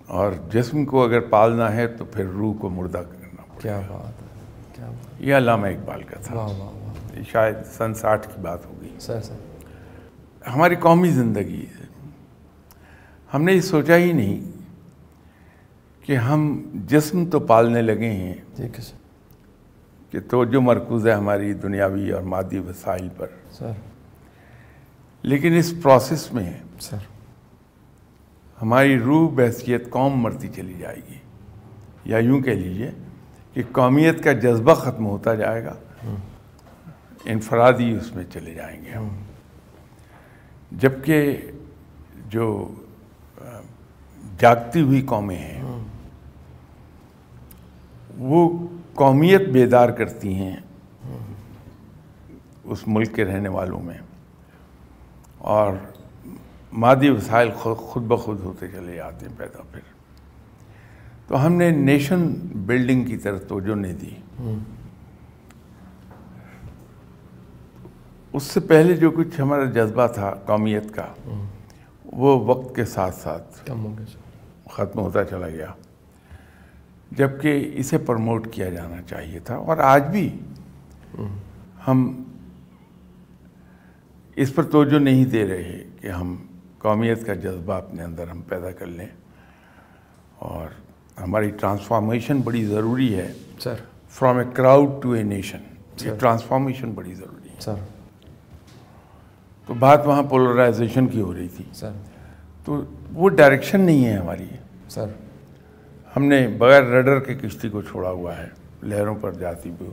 [0.07, 4.21] اور جسم کو اگر پالنا ہے تو پھر روح کو مردہ کرنا پڑے کیا بات
[4.21, 4.27] ہے
[4.75, 6.71] کیا بات گا یہ علامہ اقبال کا تھا۔
[7.31, 9.35] شاید سن ساٹھ کی بات ہوگی سر سر۔
[10.55, 11.82] ہماری قومی زندگی ہے۔
[13.33, 14.51] ہم نے یہ سوچا ہی نہیں
[16.05, 18.97] کہ ہم جسم تو پالنے لگے ہیں ٹھیک ہے سر۔
[20.11, 23.71] کہ توجہ مرکوز ہے ہماری دنیاوی اور مادی وسائل پر۔ سر۔
[25.21, 26.97] لیکن اس پروسیس میں سر۔
[28.61, 31.17] ہماری روح بحثیت قوم مرتی چلی جائے گی۔
[32.05, 32.91] یا یوں کہہ لیجیے
[33.53, 35.73] کہ قومیت کا جذبہ ختم ہوتا جائے گا۔
[37.25, 39.07] انفرادی اس میں چلے جائیں گے ہم۔
[40.71, 41.37] جبکہ
[42.29, 42.73] جو
[44.39, 45.63] جاگتی ہوئی قومیں ہیں۔
[48.17, 50.55] وہ قومیت بیدار کرتی ہیں
[52.63, 53.97] اس ملک کے رہنے والوں میں۔
[55.37, 55.73] اور
[56.73, 59.81] مادی وسائل خود بخود ہوتے چلے جاتے ہیں پیدا پھر۔
[61.27, 64.15] تو ہم نے نیشن بلڈنگ کی طرف توجہ نہیں دی۔
[68.33, 71.07] اس سے پہلے جو کچھ ہمارا جذبہ تھا قومیت کا،
[72.05, 74.22] وہ وقت کے ساتھ ساتھ کم ہو گیا۔
[74.73, 75.67] ختم ہوتا چلا گیا۔
[77.11, 80.39] جبکہ اسے پروموٹ کیا جانا چاہیے تھا اور آج بھی
[81.87, 82.23] ہم
[84.35, 86.35] اس پر توجہ نہیں دے رہے کہ ہم
[86.77, 89.07] قومیت کا جذبہ اپنے اندر ہم پیدا کر لیں۔
[90.39, 90.67] اور
[91.21, 93.73] ہماری ٹرانسفارمیشن بڑی ضروری ہے۔ Sir
[94.09, 95.59] from a crowd to a nation
[96.01, 97.75] یہ ٹرانسفارمیشن بڑی ضروری ہے۔ سر
[99.65, 101.91] تو بات وہاں پولرائزیشن کی ہو رہی تھی۔ سر
[102.65, 102.81] تو
[103.13, 104.45] وہ ڈائریکشن نہیں ہے ہماری۔
[104.93, 105.05] سر۔
[106.15, 108.47] ہم نے بغیر رڈر کے کشتی کو چھوڑا ہوا ہے
[108.83, 109.89] لہروں پر جاتی بھی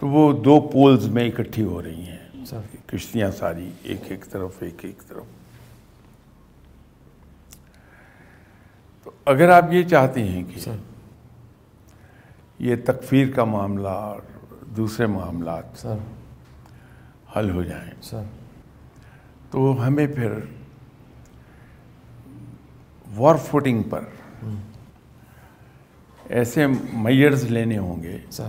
[0.00, 4.52] تو وہ دو پولز میں اکٹھی ہو رہی ہیں۔ سر۔ کشتیاں ساری ایک ایک طرف
[4.60, 5.24] ایک ایک طرف۔
[9.04, 10.76] تو اگر آپ یہ چاہتے ہیں کہ سر۔
[12.58, 14.20] یہ تکفیر کا معاملہ اور
[14.76, 15.96] دوسرے معاملات سر۔
[17.36, 18.22] حل ہو جائیں سر۔
[19.50, 20.32] تو ہمیں پھر
[23.16, 24.00] وار فوٹنگ پر
[26.28, 28.48] ایسے میئرز لینے ہوں گے سر۔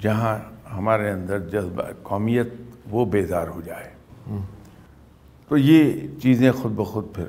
[0.00, 0.38] جہاں
[0.72, 2.48] ہمارے اندر جذبہ قومیت
[2.90, 3.90] وہ بیدار ہو جائے۔
[5.48, 7.24] تو یہ چیزیں خود بخود پھر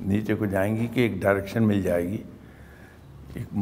[0.00, 2.22] نیچے کو جائیں گی کہ ایک ڈائریکشن مل جائے گی۔
[3.34, 3.58] ایک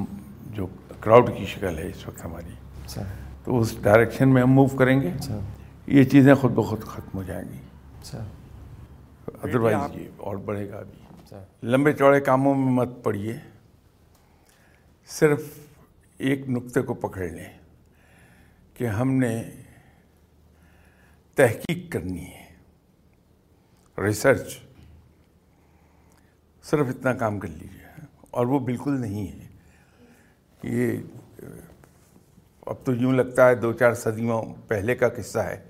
[0.54, 0.66] جو
[1.00, 2.52] کراؤڈ کی شکل ہے اس وقت ہماری۔
[2.86, 3.02] سر۔
[3.44, 5.38] تو اس ڈائریکشن میں ہم موو کریں گے۔ سر۔
[5.86, 7.58] یہ چیزیں خود بخود ختم ہو جائیں گی۔
[9.42, 10.97] ادروائز یہ اور بڑھے گا۔ ابھی سر
[11.62, 13.36] لمبے چوڑے کاموں میں مت پڑیے۔
[15.06, 15.42] صرف
[16.18, 17.58] ایک نقطے کو پکڑ لیں
[18.74, 19.50] کہ ہم نے
[21.34, 22.54] تحقیق کرنی ہے۔
[23.98, 24.58] ریسرچ۔
[26.62, 29.48] صرف اتنا کام کر لیجیے اور وہ بالکل نہیں ہے۔
[30.62, 31.00] یہ
[32.66, 35.64] اب تو یوں لگتا ہے دو چار صدیوں پہلے کا قصہ ہے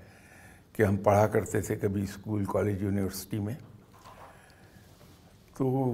[0.73, 3.53] کہ ہم پڑھا کرتے تھے کبھی اسکول، کالج، یونیورسٹی میں۔
[5.59, 5.93] تو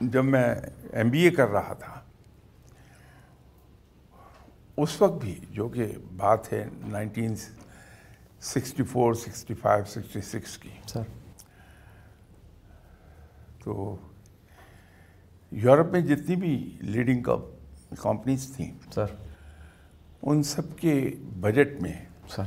[0.00, 0.54] جب میں
[0.92, 2.00] ایم بی اے کر رہا تھا
[4.76, 7.36] اس وقت بھی جو کہ بات ہے nineteen
[8.40, 11.02] sixty four sixty five sixty six کی۔ سر۔
[13.64, 13.96] تو
[15.50, 17.22] یورپ میں جتنی بھی لیڈنگ
[17.98, 19.06] کمپنیز تھیں سر۔
[20.22, 22.44] ان سب کے بجٹ میں سر۔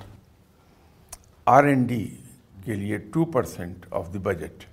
[1.46, 2.18] آر این ڈی
[2.64, 4.64] کے لیے two percent of the budget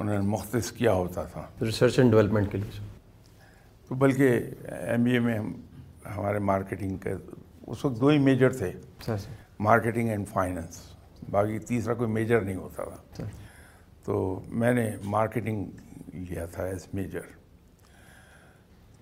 [0.00, 2.86] انہوں نے مختص کیا ہوتا تھا۔ ریسرچ اینڈ ڈیولپمنٹ کے لیے۔
[3.88, 4.40] تو بلکہ
[4.88, 5.52] ایم بی اے میں ہم
[6.16, 7.10] ہمارے مارکیٹنگ کے
[7.66, 10.94] اس وقت دو ہی میجر تھے۔ Sir sir marketing and finance.
[11.30, 13.24] باقی تیسرا کوئی میجر نہیں ہوتا تھا۔ سر
[14.04, 15.70] تو میں نے مارکیٹنگ
[16.14, 17.20] لیا تھا ایز میجر۔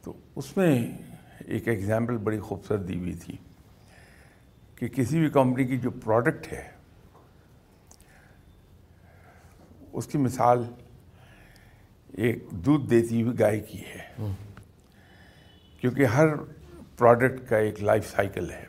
[0.03, 0.99] تو اس میں
[1.47, 3.37] ایک ایگزامپل بڑی خوبصورت دی ہوئی تھی
[4.75, 6.71] کہ کسی بھی کمپنی کی جو پروڈکٹ ہے
[9.93, 10.65] اس کی مثال
[12.13, 14.33] ایک دودھ دیتی ہوئی گائے کی ہے۔
[15.81, 16.27] کیونکہ ہر
[16.97, 18.65] پروڈکٹ کا ایک لائف سائیکل ہے۔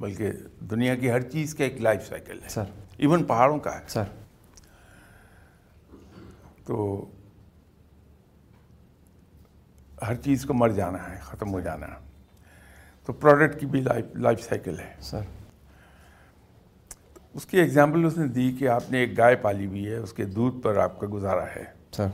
[0.00, 2.64] بلکہ دنیا کی ہر چیز کا ایک لائف سائیکل ہے۔ سر
[2.96, 4.02] ایون پہاڑوں کا ہے۔ سر
[6.66, 7.06] تو
[10.08, 11.96] ہر چیز کو مر جانا ہے ختم ہو جانا ہے۔
[13.06, 15.20] تو پروڈکٹ کی بھی لائف لائف سائیکل ہے۔ سر
[17.34, 20.12] اس کی ایگزامپل اس نے دی کہ آپ نے ایک گائے پالی ہوئی ہے اس
[20.12, 22.06] کے دودھ پر آپ کا گزارا ہے۔ سر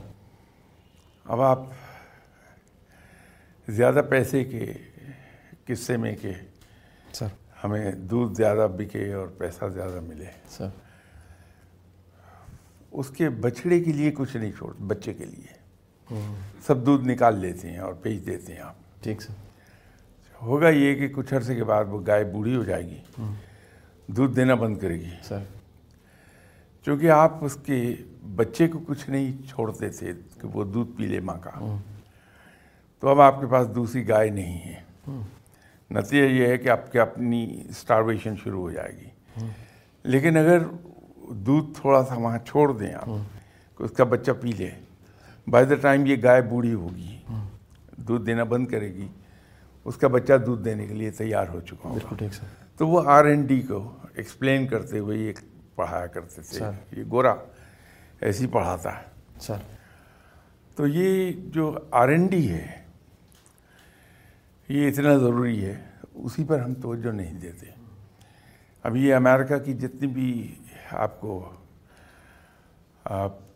[1.29, 1.59] اب آپ
[3.67, 4.73] زیادہ پیسے کے
[5.65, 6.31] قصے میں کہ
[7.13, 7.27] سر۔
[7.63, 10.67] ہمیں دودھ زیادہ بکے اور پیسہ زیادہ ملے۔ سر۔
[12.91, 15.59] اس کے بچڑے کے لیے کچھ نہیں چھوڑ بچے کے لیے۔
[16.67, 19.33] سب دودھ نکال لیتے ہیں اور بیچ دیتے ہیں آپ۔ ٹھیک سر۔
[20.41, 23.01] ہوگا یہ کہ کچھ عرصے کے بعد وہ گائے بوڑھی ہو جائے گی۔
[24.07, 25.43] دودھ دینا بند کرے گی۔ سر۔
[26.89, 27.95] چونکہ آپ اس کے
[28.35, 31.77] بچے کو کچھ نہیں چھوڑتے تھے کہ وہ دودھ پی لے ماں کا۔
[32.99, 34.75] تو اب آپ کے پاس دوسری گائے نہیں ہے۔
[35.91, 39.09] نتیجہ یہ ہے کہ آپ کی اپنی اسٹارویشن شروع ہو جائے گی۔
[40.03, 40.59] لیکن اگر
[41.31, 43.05] دودھ تھوڑا سا وہاں چھوڑ دیں آپ
[43.77, 44.69] کہ اس کا بچہ پی لے
[45.47, 47.17] بائی دا ٹائم یہ گائے بوڑھی ہوگی
[47.97, 49.07] دودھ دینا بند کرے گی
[49.85, 52.45] اس کا بچہ دودھ دینے کے لیے تیار ہو چکا سر۔
[52.77, 55.33] تو وہ آر این ڈی کو ایکسپلین کرتے ہوئے یہ
[55.79, 57.35] پڑھایا کرتے تھے۔ یہ گورا
[58.21, 59.03] ایسی پڑھاتا ہے۔
[60.75, 62.65] تو یہ جو آر این ڈی ہے
[64.67, 65.75] یہ اتنا ضروری ہے
[66.13, 67.69] اسی پر ہم توجہ نہیں دیتے۔
[68.83, 70.55] اب یہ امریکہ کی جتنی بھی
[70.91, 71.51] آپ کو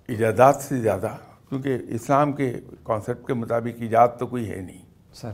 [0.08, 1.16] ایجادات سے زیادہ
[1.50, 5.32] کیونکہ اسلام کے کانسیپٹ کے مطابق ایجاد تو کوئی ہے نہیں۔ سر۔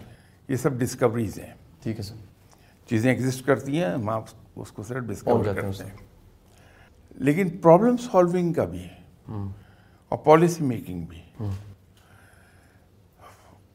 [0.47, 2.15] یہ سب ڈسکوریز ہیں۔ ٹھیک ہے سر۔
[2.89, 4.23] چیزیں ایگزسٹ کرتی ہیں ہم آپ
[4.56, 6.09] اس کو صرف ڈسکور کرتے ہیں۔
[7.20, 9.00] لیکن پرابلم سالونگ کا بھی ہے
[10.10, 11.44] اور پالیسی میکنگ بھی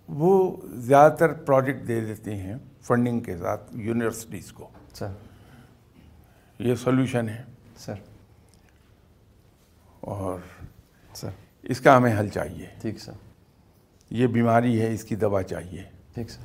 [0.08, 5.12] وہ زیادہ تر پروجیکٹ دے دیتے ہیں فنڈنگ کے ساتھ یونیورسٹیز کو۔ سر
[6.58, 7.42] یہ سولوشن ہے۔
[7.76, 7.94] سر
[10.00, 10.38] اور
[11.14, 11.28] سر
[11.62, 13.12] اس کا ہمیں حل چاہیے۔ ٹھیک سر۔
[14.10, 15.82] یہ بیماری ہے اس کی دوا چاہیے۔
[16.14, 16.44] ٹھیک سر۔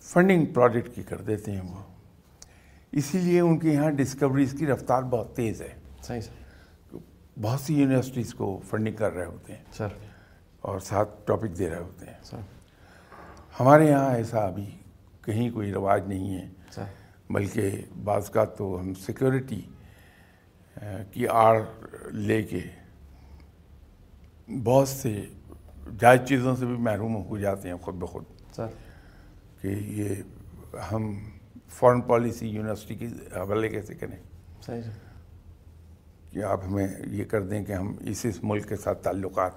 [0.00, 1.82] فنڈنگ پروجیکٹ کی کر دیتے ہیں وہ۔
[2.92, 5.74] اسی لیے ان کے یہاں ڈسکوریز کی رفتار بہت تیز ہے۔
[6.06, 6.96] صحیح سر۔
[7.40, 9.88] بہت سی یونیورسٹیز کو فنڈنگ کر رہے ہوتے ہیں۔ سر۔
[10.60, 12.36] اور ساتھ ٹاپک دے رہے ہوتے ہیں۔ سر۔
[13.60, 14.70] ہمارے یہاں ایسا ابھی
[15.22, 16.84] کہیں کوئی رواج نہیں ہے۔ سر۔
[17.30, 17.70] بلکہ
[18.04, 19.62] بعض کا تو ہم سیکورٹی
[21.12, 21.62] کی آڑ
[22.12, 22.60] لے کے
[24.64, 25.26] بہت سے
[26.00, 28.66] جائز چیزوں سے بھی محروم ہو جاتے ہیں خود بخود۔ سر۔
[29.60, 30.14] کہ یہ
[30.92, 31.30] ہم
[31.68, 34.16] فارن پالیسی یونیورسٹی کی حوالے کیسے کریں۔
[34.62, 34.82] صحیح
[36.36, 39.52] کہ آپ ہمیں یہ کر دیں کہ ہم اس اس ملک کے ساتھ تعلقات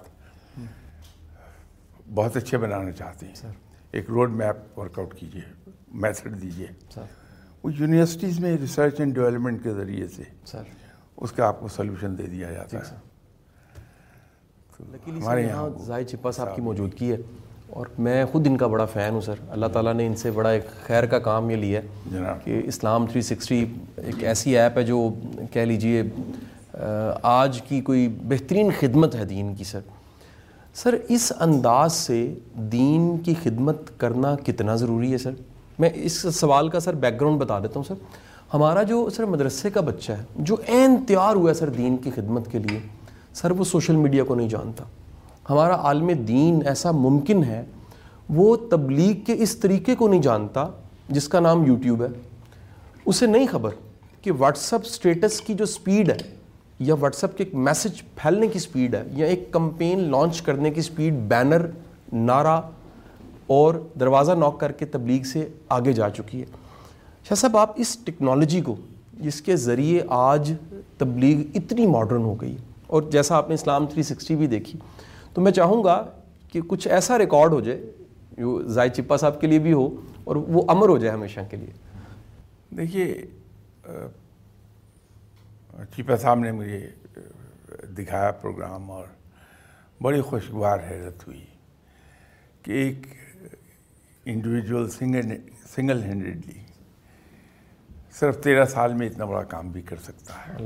[2.14, 3.48] بہت اچھے بنانا چاہتے ہیں۔ سر۔
[3.90, 6.66] ایک روڈ میپ ورک آؤٹ کیجیے میتھڈ دیجیے۔
[7.62, 10.22] وہ یونیورسٹیز میں ریسرچ اینڈ ڈیولپمنٹ کے ذریعے سے
[11.16, 12.82] اس کا آپ کو سلوشن دے دیا جاتا ہے۔
[15.22, 17.16] ہمارے یہاں زاہد چپا صاحب کی موجودگی ہے۔
[17.70, 20.50] اور میں خود ان کا بڑا فین ہوں سر۔ اللہ تعالیٰ نے ان سے بڑا
[20.50, 23.64] ایک خیر کا کام یہ لیا ہے کہ اسلام 360
[23.96, 25.14] ایک ایسی ایپ ہے جو
[25.52, 26.02] کہہ لیجیے
[27.22, 29.80] آج کی کوئی بہترین خدمت ہے دین کی، سر؟
[30.74, 35.30] سر، اس انداز سے دین کی خدمت کرنا کتنا ضروری ہے، سر؟
[35.78, 37.94] میں اس سوال کا، سر بیک گراؤنڈ بتا دیتا ہوں، سر۔
[38.54, 42.10] ہمارا جو، سر، مدرسے کا بچہ ہے، جو عین تیار ہوا ہے، سر، دین کی
[42.14, 42.78] خدمت کے لیے،
[43.34, 44.84] سر، وہ سوشل میڈیا کو نہیں جانتا۔
[45.50, 47.64] ہمارا عالم دین ایسا ممکن ہے،
[48.28, 50.66] وہ تبلیغ کے اس طریقے کو نہیں جانتا،
[51.08, 52.08] جس کا نام یوٹیوب ہے۔
[53.04, 53.70] اسے نہیں خبر
[54.22, 56.39] کہ واٹس اپ اسٹیٹس کی جو سپیڈ ہے
[56.80, 60.70] یا واٹس اپ کے ایک میسج پھیلنے کی سپیڈ ہے، یا ایک کمپین لانچ کرنے
[60.70, 61.66] کی سپیڈ بینر
[62.12, 62.60] نعرہ
[63.46, 66.46] اور دروازہ ناک کر کے تبلیغ سے آگے جا چکی ہے۔
[67.28, 68.74] شاہ صاحب، آپ اس ٹیکنالوجی کو،
[69.20, 70.52] جس کے ذریعے آج
[70.98, 74.78] تبلیغ اتنی ماڈرن ہو گئی اور جیسا آپ نے اسلام 360 بھی دیکھی،
[75.34, 76.04] تو میں چاہوں گا
[76.52, 77.80] کہ کچھ ایسا ریکارڈ ہو جائے،
[78.38, 79.88] جو زائد چپا صاحب کے لیے بھی ہو،
[80.24, 81.72] اور وہ امر ہو جائے ہمیشہ کے لیے۔
[82.76, 83.04] دیکھیے
[85.84, 86.90] چیپا صاحب نے مجھے
[87.84, 89.06] دکھایا پروگرام اور
[90.02, 91.46] بڑی خوشگوار حیرت ہوئی
[92.62, 92.96] کہ ایک
[94.24, 95.36] انڈیویجول سنگل
[95.74, 96.64] سنگل ہینڈیڈلی
[98.10, 100.56] صرف تیرہ سال میں اتنا بڑا کام بھی کر سکتا ہے۔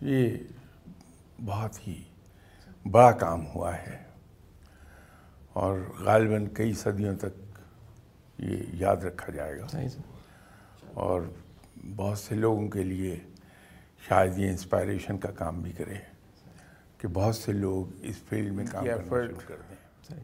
[0.00, 0.36] یہ
[1.44, 2.02] بہت ہی
[2.90, 4.04] بڑا کام ہوا ہے
[5.52, 7.58] اور غالباً کئی صدیوں تک
[8.38, 9.66] یہ یاد رکھا جائے گا۔
[10.94, 11.22] اور
[11.96, 13.20] بہت سے لوگوں کے لیے
[14.08, 15.94] شاید یہ انسپائریشن کا کام بھی کرے
[16.98, 20.16] کہ بہت سے لوگ اس فیلڈ میں کام کرنا شروع کر دیں۔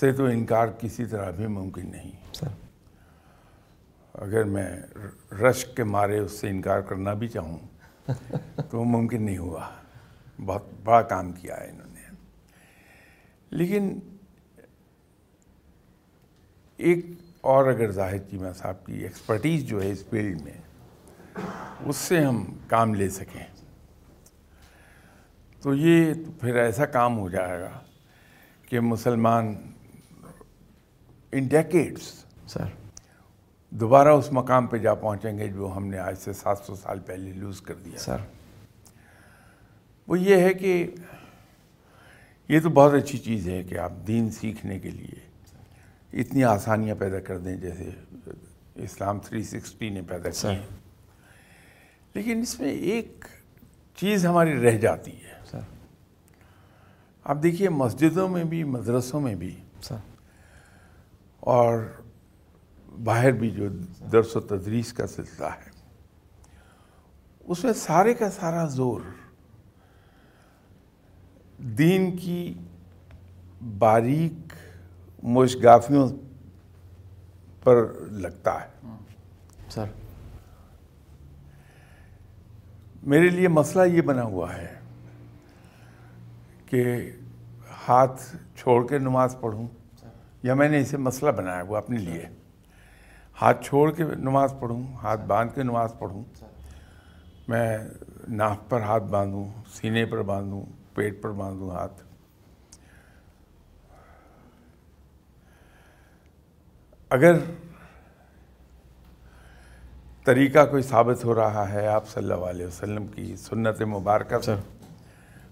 [0.00, 2.44] سے تو انکار کسی طرح بھی ممکن نہیں۔
[4.14, 4.82] اگر میں
[5.32, 7.58] رشک کے مارے اس سے انکار کرنا بھی چاہوں
[8.70, 9.68] تو وہ ممکن نہیں ہوا۔
[10.46, 12.16] بہت بڑا کام کیا ہے انہوں نے۔
[13.50, 13.98] لیکن
[16.76, 17.06] ایک
[17.42, 20.52] اور اگر زاہد چیمہ صاحب کی ایکسپرٹیز جو ہے اس فیلڈ میں
[21.86, 23.46] اس سے ہم کام لے سکیں۔
[25.62, 27.80] تو یہ پھر ایسا کام ہو جائے گا
[28.68, 29.54] کہ مسلمان
[31.32, 32.64] ان ڈیکیڈس سر
[33.70, 37.00] دوبارہ اس مقام پہ جا پہنچیں گے جو ہم نے آج سے سات سو سال
[37.00, 38.16] پہلے لوز کر دیا۔ سر
[40.06, 40.90] وہ یہ ہے کہ
[42.48, 45.31] یہ تو بہت اچھی چیز ہے کہ آپ دین سیکھنے کے لیے
[46.12, 47.90] اتنی آسانیاں پیدا کر دیں جیسے
[48.74, 50.76] اسلام تھری سکسٹی نے پیدا کی
[52.14, 53.24] لیکن اس میں ایک
[53.96, 55.60] چیز ہماری رہ جاتی ہے۔ سر.
[57.24, 59.56] آپ دیکھیے مسجدوں میں بھی مدرسوں میں بھی
[61.40, 61.78] اور
[63.04, 63.68] باہر بھی جو
[64.12, 65.70] درس و تدریس کا سلسلہ ہے
[67.40, 69.00] اس میں سارے کا سارا زور
[71.58, 72.54] دین کی
[73.78, 74.41] باریک
[75.22, 76.08] موشگافیوں
[77.64, 78.66] پر لگتا ہے۔
[79.68, 79.84] سر۔
[83.02, 84.74] میرے لیے مسئلہ یہ بنا ہوا ہے
[86.66, 87.10] کہ
[87.88, 89.66] ہاتھ چھوڑ کے نماز پڑھوں۔
[90.42, 92.26] یا میں نے اسے مسئلہ بنایا وہ اپنے لیے۔
[93.42, 96.24] ہاتھ چھوڑ کے نماز پڑھوں ہاتھ باندھ کے نماز پڑھوں۔
[97.48, 97.78] میں
[98.28, 102.02] ناک پر ہاتھ باندھوں سینے پر باندھوں پیٹ پر باندھوں ہاتھ۔
[107.12, 107.36] اگر
[110.24, 114.54] طریقہ کوئی ثابت ہو رہا ہے آپ صلی اللہ علیہ وسلم کی سنت مبارکہ سے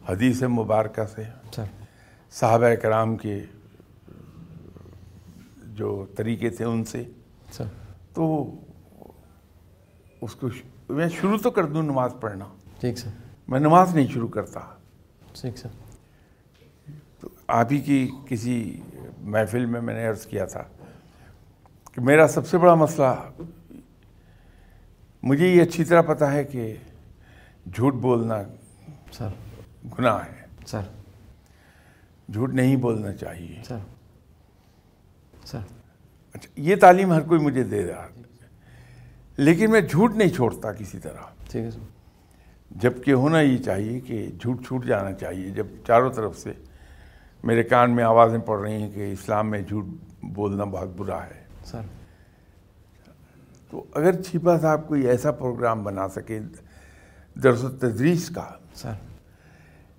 [0.08, 1.22] حدیث مبارکہ سے
[2.30, 3.44] صحابہ کرام کے
[5.64, 7.04] جو طریقے تھے ان سے
[8.14, 8.54] تو
[10.20, 10.48] اس کو
[10.88, 12.44] میں شروع تو کر دوں نماز پڑھنا۔
[12.80, 13.10] ٹھیک سر۔
[13.48, 14.60] میں نماز نہیں شروع کرتا۔
[15.40, 15.68] ٹھیک سر۔
[17.20, 18.80] تو آپ ہی کی کسی
[19.20, 20.64] محفل میں میں نے عرض کیا تھا۔
[21.92, 23.30] کہ میرا سب سے بڑا مسئلہ
[25.22, 26.74] مجھے یہ اچھی طرح پتہ ہے کہ
[27.74, 28.42] جھوٹ بولنا
[29.12, 29.28] سر۔
[29.98, 30.80] گناہ ہے۔ سر۔
[32.32, 33.78] جھوٹ نہیں بولنا چاہیے۔ سر۔
[35.44, 35.58] سر۔
[36.34, 38.08] اچھا یہ تعلیم ہر کوئی مجھے دے رہا
[39.36, 41.78] لیکن میں جھوٹ نہیں چھوڑتا کسی طرح۔ ٹھیک ہے سر۔
[42.70, 46.52] جبکہ ہونا یہ چاہیے کہ جھوٹ چھوٹ جانا چاہیے۔ جب چاروں طرف سے
[47.44, 49.84] میرے کان میں آوازیں پڑ رہی ہیں کہ اسلام میں جھوٹ
[50.22, 51.80] بولنا بہت برا ہے۔ سر۔
[53.70, 56.40] تو اگر چھپا صاحب کوئی ایسا پروگرام بنا سکے
[57.42, 58.92] درس و تدریس کا سر۔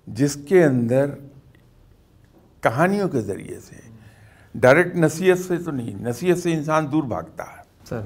[0.06, 1.10] جس کے اندر
[2.60, 3.76] کہانیوں کے ذریعے سے
[4.54, 8.00] ڈائریکٹ نصیحت سے تو نہیں نصیحت سے انسان دور بھاگتا ہے۔ سر۔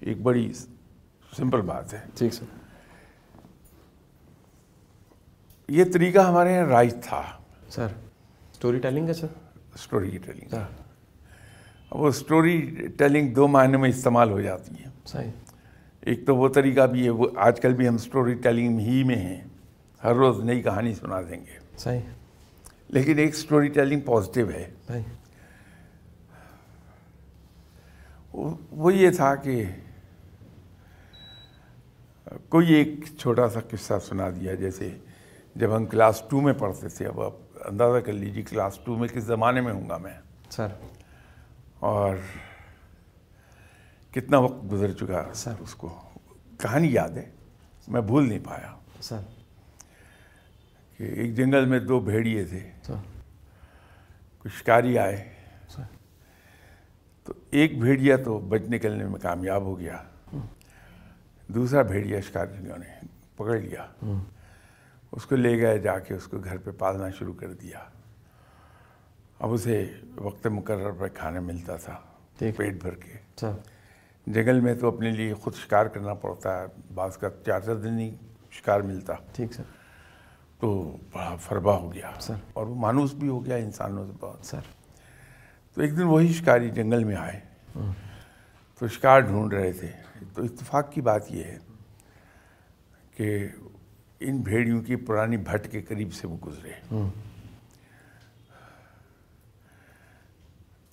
[0.00, 0.52] ایک بڑی
[1.36, 2.44] سمپل بات ہے۔ ٹھیک سر۔
[5.68, 7.22] یہ طریقہ ہمارے یہاں رائج تھا۔
[7.68, 7.86] سر۔
[8.52, 9.26] اسٹوری ٹیلنگ کا سر۔
[9.74, 10.85] Story telling. اب
[11.90, 15.30] وہ اسٹوری ٹیلنگ دو معنی میں استعمال ہو جاتی ہے صحیح۔
[16.00, 19.16] ایک تو وہ طریقہ بھی ہے وہ آج کل بھی ہم اسٹوری ٹیلنگ ہی میں
[19.16, 19.40] ہیں
[20.04, 22.00] ہر روز نئی کہانی سنا دیں گے۔ صحیح۔
[22.88, 25.02] لیکن ایک اسٹوری ٹیلنگ پازیٹیو ہے۔ صحیح۔
[28.32, 29.64] وہ وہ یہ تھا کہ
[32.48, 34.90] کوئی ایک چھوٹا سا قصہ سنا دیا جیسے
[35.54, 37.32] جب ہم کلاس ٹو میں پڑھتے تھے اب آپ
[37.64, 40.12] اندازہ کر لیجیے کلاس ٹو میں کس زمانے میں ہوں گا میں؟
[40.50, 40.68] سر۔
[41.86, 42.16] اور
[44.12, 46.02] کتنا وقت گزر چکا سر۔ اس کو؟
[46.58, 47.30] کہانی یاد ہے۔
[47.88, 49.20] میں بھول نہیں پایا۔ سر۔
[50.96, 52.70] کہ ایک جنگل میں دو بھیڑیے تھے۔
[54.38, 55.32] کچھ شکاری آئے۔
[55.68, 55.82] سر۔
[57.24, 60.02] تو ایک بھیڑیا تو بچ نکلنے میں کامیاب ہو گیا۔
[61.48, 63.06] دوسرا بھیڑیا شکاریوں نے
[63.36, 63.86] پکڑ لیا۔
[65.12, 67.78] اس کو لے گئے جا کے اس کو گھر پہ پالنا شروع کر دیا۔
[69.38, 72.00] اب اسے وقت مقرر پہ کھانا ملتا تھا۔
[72.38, 73.50] پیٹ بھر کے۔ سر
[74.26, 77.98] جنگل میں تو اپنے لیے خود شکار کرنا پڑتا ہے بعض کا چار چار دن
[77.98, 78.14] ہی
[78.50, 79.62] شکار ملتا۔ ٹھیک سر۔
[80.60, 84.46] تو بڑا فربا ہو گیا۔ سر۔ اور وہ مانوس بھی ہو گیا انسانوں سے بہت۔
[84.46, 84.60] سر۔
[85.74, 87.40] تو ایک دن وہی شکاری جنگل میں آئے۔
[88.78, 89.88] تو شکار ڈھونڈ رہے تھے۔
[90.34, 91.58] تو اتفاق کی بات یہ ہے
[93.16, 93.48] کہ
[94.20, 96.70] ان بھیڑیوں کی پرانی بھٹ کے قریب سے وہ گزرے۔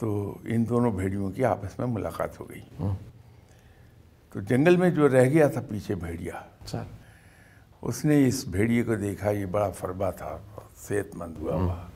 [0.03, 2.61] تو ان دونوں بھیڑیوں کی آپس میں ملاقات ہو گئی۔
[4.29, 6.83] تو جنگل میں جو رہ گیا تھا پیچھے بھیڑیا سر
[7.81, 10.37] اس نے اس بھیڑیے کو دیکھا یہ بڑا فربا تھا
[10.77, 11.87] صحت مند ہوا۔ ہوا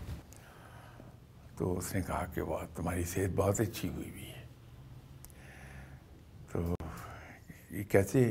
[1.58, 4.46] تو اس نے کہا کہ وہ تمہاری صحت بہت اچھی ہوئی ہوئی ہے۔
[6.52, 6.76] تو
[7.72, 8.24] یہ کیسے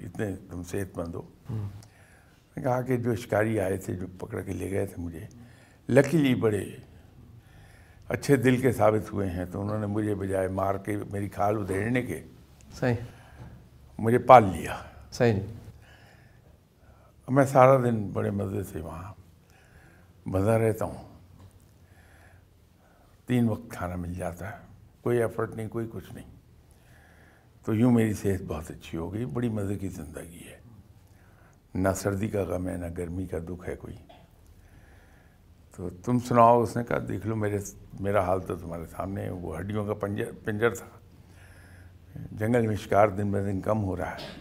[0.00, 1.22] اتنے تم صحت مند ہو
[2.54, 5.26] کہا کہ جو شکاری آئے تھے جو پکڑ کے لے گئے تھے مجھے
[5.88, 6.64] لکیلی بڑے
[8.08, 11.56] اچھے دل کے ثابت ہوئے ہیں تو انہوں نے مجھے بجائے مار کے میری کھال
[11.58, 12.22] ادھیڑنے کے
[12.74, 12.94] صحیح۔
[13.98, 14.76] مجھے پال لیا۔
[15.12, 15.46] صحیح جی۔
[17.28, 19.14] میں سارا دن بڑے مزے سے وہاں
[20.28, 21.18] بندہ رہتا ہوں۔
[23.26, 24.56] تین وقت کھانا مل جاتا ہے
[25.02, 26.30] کوئی ایفرٹ نہیں کوئی کچھ نہیں۔
[27.64, 30.60] تو یوں میری صحت بہت اچھی ہو گئی بڑی مزے کی زندگی ہے۔
[31.74, 33.96] نہ سردی کا غم ہے نہ گرمی کا دکھ ہے کوئی۔
[35.76, 37.58] تو تم سناؤ، اس نے کہا، دیکھ لو، میرے،
[38.00, 40.86] میرا حال تو تمہارے سامنے ہے، وہ ہڈیوں کا پنجر پنجر تھا۔
[42.32, 44.40] جنگل میں شکار دن بہ دن کم ہو رہا ہے۔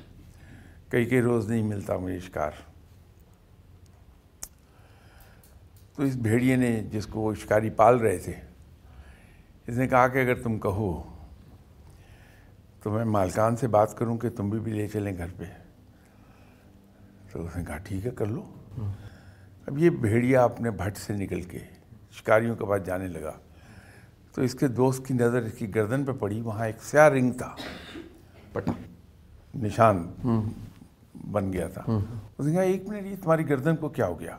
[0.90, 2.52] کئی کئی روز نہیں ملتا مجھے شکار۔
[5.96, 8.34] تو اس بھیڑیے نے جس کو وہ شکاری پال رہے تھے،
[9.68, 11.04] اس نے کہا کہ اگر تم کہو،
[12.84, 15.44] تو میں مالکان سے بات کروں کہ تم بھی بھی لے چلیں گھر پہ۔
[17.32, 18.50] تو اس نے کہا، ٹھیک ہے، کر لو۔
[19.68, 21.60] اب یہ بھیڑیا اپنے بھٹ سے نکل کے
[22.12, 23.32] شکاریوں کے پاس جانے لگا۔
[24.34, 27.32] تو اس کے دوست کی نظر اس کی گردن پہ پڑی، وہاں ایک سیاہ رنگ
[27.32, 27.56] تھا۔
[28.52, 28.72] پٹا
[29.56, 30.14] نشان
[31.32, 31.82] بن گیا تھا۔
[32.38, 34.38] اس نے کہا، ایک منٹ، یہ تمہاری گردن کو کیا ہو گیا؟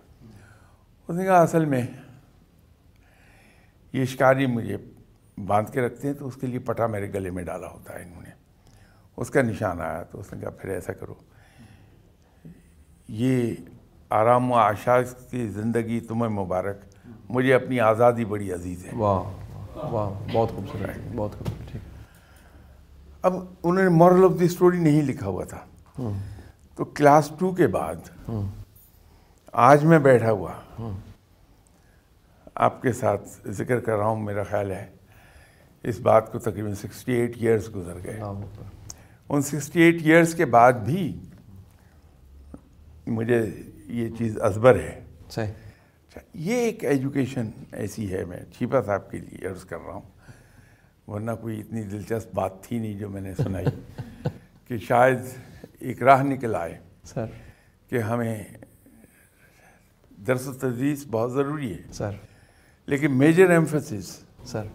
[1.09, 1.87] اس نے کہا، اصل میں
[3.93, 4.77] یہ شکاری مجھے
[5.47, 8.03] باندھ کے رکھتے ہیں، تو اس کے لیے پٹا میرے گلے میں ڈالا ہوتا ہے
[8.03, 8.31] انہوں نے۔
[9.17, 11.15] اس کا نشان آیا تو اس نے کہا، پھر ایسا کرو،
[13.09, 13.55] یہ
[14.11, 16.77] آرام و آشاس کی زندگی تمہیں مبارک۔
[17.29, 19.23] مجھے اپنی آزادی بڑی عزیز ہے۔ واہ
[19.85, 21.83] واہ بہت خوبصورت بہت خوبصورت ٹھیک۔
[23.23, 25.59] اب انہوں نے مورل آف دی اسٹوری نہیں لکھا ہوا تھا۔
[26.77, 28.31] تو کلاس ٹو کے بعد
[29.53, 30.53] آج میں بیٹھا ہوا۔
[32.55, 34.87] آپ کے ساتھ ذکر کر رہا ہوں میرا خیال ہے۔
[35.83, 38.21] اس بات کو تقریباً سکسٹی ایٹ ایئرس گزر گئے۔
[39.29, 41.21] ان سکسٹی ایٹ ایئرس کے بعد بھی
[43.07, 43.51] مجھے
[43.87, 45.53] یہ چیز ازبر ہے۔ صحیح۔
[46.09, 50.01] اچھا یہ ایک ایجوکیشن ایسی ہے میں چھیپا صاحب کے لیے عرض کر رہا ہوں
[51.11, 53.67] ورنہ کوئی اتنی دلچسپ بات تھی نہیں جو میں نے سنائی۔
[54.69, 55.19] کہ شاید
[55.79, 57.27] ایک راہ نکل آئے۔ سر۔
[57.89, 58.45] کہ ہمیں
[60.27, 62.11] درس و تدریس بہت ضروری ہے۔ سر۔
[62.87, 64.67] لیکن میجر ایمفسس سر۔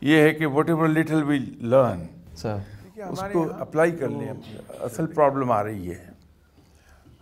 [0.00, 2.56] یہ ہے کہ whatever little we learn sir
[2.96, 4.32] اس کو اپلائی کر لیں۔
[4.68, 6.11] اصل پرابلم آ رہی ہے۔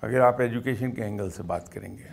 [0.01, 2.09] اگر آپ ایجوکیشن کے اینگل سے بات کریں گے۔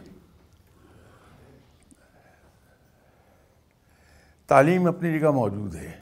[4.48, 6.00] تعلیم اپنی جگہ موجود ہے۔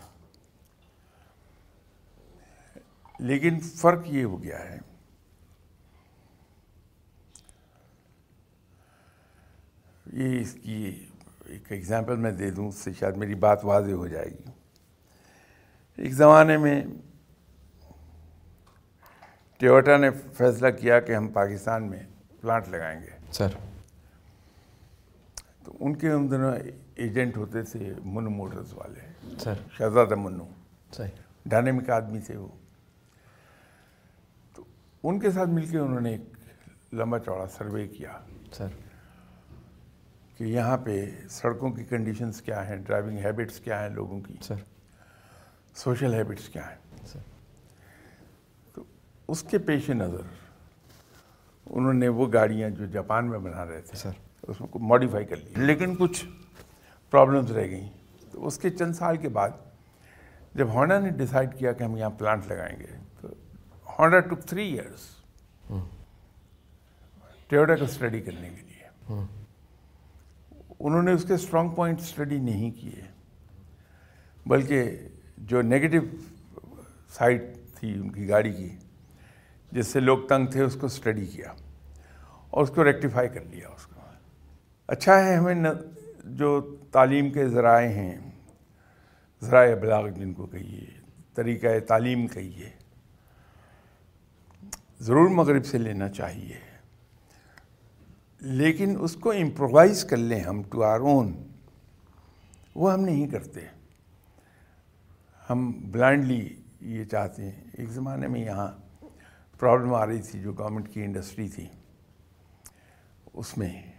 [3.19, 4.79] لیکن فرق یہ ہو گیا ہے۔
[10.13, 11.05] یہ اس کی
[11.45, 14.51] ایک ایگزامپل میں دے دوں، اس سے شاید میری بات واضح ہو جائے گی۔
[15.95, 16.83] ایک زمانے میں
[19.65, 22.03] ٹیوٹا نے فیصلہ کیا کہ ہم پاکستان میں
[22.41, 23.47] پلانٹ لگائیں گے۔ سر۔
[25.63, 26.55] تو ان کے ان دنوں
[26.95, 30.47] ایجنٹ ہوتے تھے منو موٹرز والے۔ سر۔ شہزادہ منو۔
[30.91, 31.11] صحیح۔
[31.45, 32.47] ڈائنامک آدمی تھے وہ۔
[34.55, 34.63] تو
[35.03, 36.21] ان کے ساتھ مل کے انہوں نے ایک
[36.93, 38.11] لمبا چوڑا سروے کیا۔
[38.51, 38.67] سر۔
[40.37, 44.55] کہ یہاں پہ سڑکوں کی کنڈیشنز کیا ہیں ڈرائیونگ ہیبٹس کیا ہیں لوگوں کی۔ سر۔
[45.75, 47.34] سوشل ہیبٹس کیا ہیں۔ سر۔
[49.27, 50.21] اس کے پیش نظر
[51.65, 54.11] انہوں نے وہ گاڑیاں جو جاپان میں بنا رہے تھے سر۔
[54.43, 56.25] اس کو ماڈیفائی کر لی لیکن کچھ
[57.11, 57.89] پرابلمز رہ گئیں۔
[58.31, 59.49] تو اس کے چند سال کے بعد
[60.53, 62.85] جب ہونڈا نے ڈیسائیڈ کیا کہ ہم یہاں پلانٹ لگائیں گے
[63.21, 63.27] تو
[63.99, 65.07] ہونڈا ٹک تھری ایئرس
[67.47, 68.87] ٹیوڈا کو اسٹڈی کرنے کے لیے۔
[70.79, 73.01] انہوں نے اس کے اسٹرانگ پوائنٹ اسٹڈی نہیں کیے
[74.45, 75.07] بلکہ
[75.37, 75.99] جو نگیٹو
[77.09, 77.41] سائڈ
[77.75, 78.69] تھی ان کی گاڑی کی
[79.71, 81.53] جس سے لوگ تنگ تھے، اس کو اسٹڈی کیا
[82.49, 84.01] اور اس کو ریکٹیفائی کر لیا اس کو۔
[84.87, 85.55] اچھا ہے ہمیں
[86.25, 88.17] جو تعلیم کے ذرائع ہیں،
[89.41, 90.85] ذرائع ابلاغ جن کو کہیے،
[91.33, 92.69] طریقہ تعلیم کہیے،
[94.99, 96.59] ضرور مغرب سے لینا چاہیے۔
[98.41, 101.47] لیکن اس کو امپرووائز کر لیں ہم ٹو آر اون
[102.75, 103.59] وہ ہم نہیں کرتے۔
[105.49, 108.84] ہم بلائنڈلی یہ چاہتے ہیں۔ ایک زمانے میں یہاں
[109.59, 111.67] پرابلم آ رہی تھی جو گورنمنٹ کی انڈسٹری تھی
[113.33, 113.93] اس میں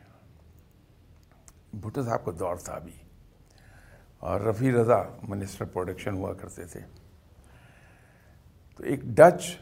[1.73, 2.93] بھٹو صاحب کا دور تھا ابھی۔
[4.19, 6.81] اور رفیع رضا منسٹر پروڈکشن ہوا کرتے تھے۔
[8.77, 9.59] تو ایک ڈچ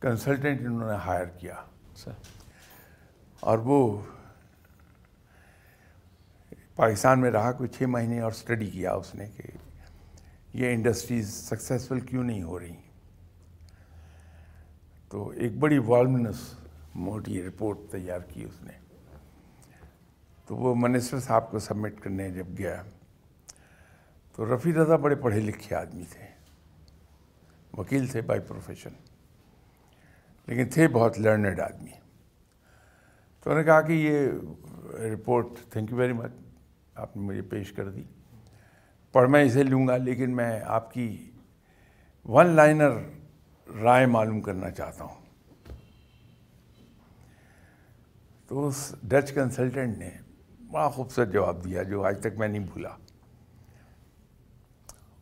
[0.00, 1.54] کنسلٹنٹ انہوں نے ہائر کیا۔
[1.96, 2.12] سر۔
[3.40, 4.00] اور وہ
[6.76, 9.42] پاکستان میں رہا کوئی چھ مہینے اور اسٹڈی کیا اس نے کہ
[10.54, 12.81] یہ انڈسٹریز سکسیزفل کیوں نہیں ہو رہی؟
[15.12, 16.54] تو ایک بڑی والمنس
[16.94, 18.72] موٹی رپورٹ تیار کی اس نے۔
[20.46, 22.82] تو وہ منسٹر صاحب کو سبمٹ کرنے جب گیا،
[24.36, 26.26] تو رفیع رضا بڑے پڑھے لکھے آدمی تھے،
[27.78, 28.90] وکیل تھے بائی پروفیشن
[30.46, 31.90] لیکن تھے بہت لرنڈ آدمی۔
[33.42, 34.28] تو انہوں نے کہا کہ یہ
[35.14, 36.32] report thank you very much
[36.94, 38.02] آپ نے مجھے پیش کر دی۔
[39.12, 41.30] پڑھ میں اسے لوں گا، لیکن میں آپ کی
[42.24, 43.21] ون لائنر
[43.66, 45.20] رائے معلوم کرنا چاہتا ہوں۔
[48.46, 50.10] تو اس ڈچ کنسلٹنٹ نے
[50.70, 52.96] بڑا خوبصورت جواب دیا جو آج تک میں نہیں بھولا۔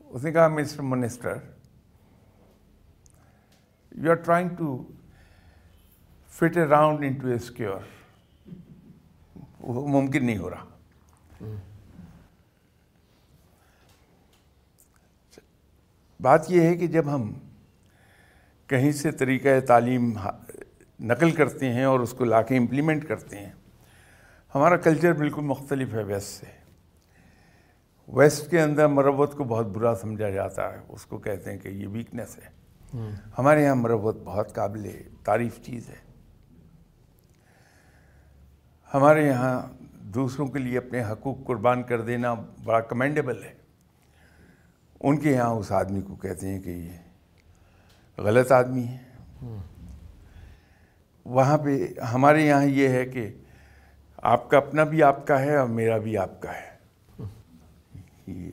[0.01, 1.35] اس نے کہا mister minister
[3.93, 4.85] you are trying to
[6.29, 7.81] fit a round into a square
[9.61, 10.65] وہ ممکن نہیں ہو رہا۔
[16.21, 17.33] بات یہ ہے کہ جب ہم
[18.71, 20.19] کہیں سے طریقہ تعلیم
[21.01, 23.53] نقل کرتے ہیں اور اس کو لا کے امپلیمنٹ کرتے ہیں۔
[24.55, 26.47] ہمارا کلچر بالکل مختلف ہے ویسٹ سے۔
[28.09, 31.69] ویسٹ کے اندر مروت کو بہت برا سمجھا جاتا ہے۔ اس کو کہتے ہیں کہ
[31.69, 32.51] یہ ویکنیس ہے۔
[33.39, 34.91] ہمارے یہاں مروت بہت قابل
[35.25, 36.13] تعریف چیز ہے۔
[38.95, 43.55] ہمارے یہاں دوسروں کے لیے اپنے حقوق قربان کر دینا بڑا کمینڈیبل ہے۔
[45.01, 47.10] ان کے یہاں اس آدمی کو کہتے ہیں کہ یہ
[48.21, 48.99] غلط آدمی ہے۔
[51.25, 53.33] وہاں پہ ہمارے یہاں یہ ہے کہ
[54.17, 56.71] آپ کا اپنا بھی آپ کا ہے اور میرا بھی آپ کا ہے۔
[58.27, 58.51] یہ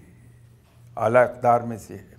[0.96, 2.16] اعلیٰ اقدار میں سے ہے۔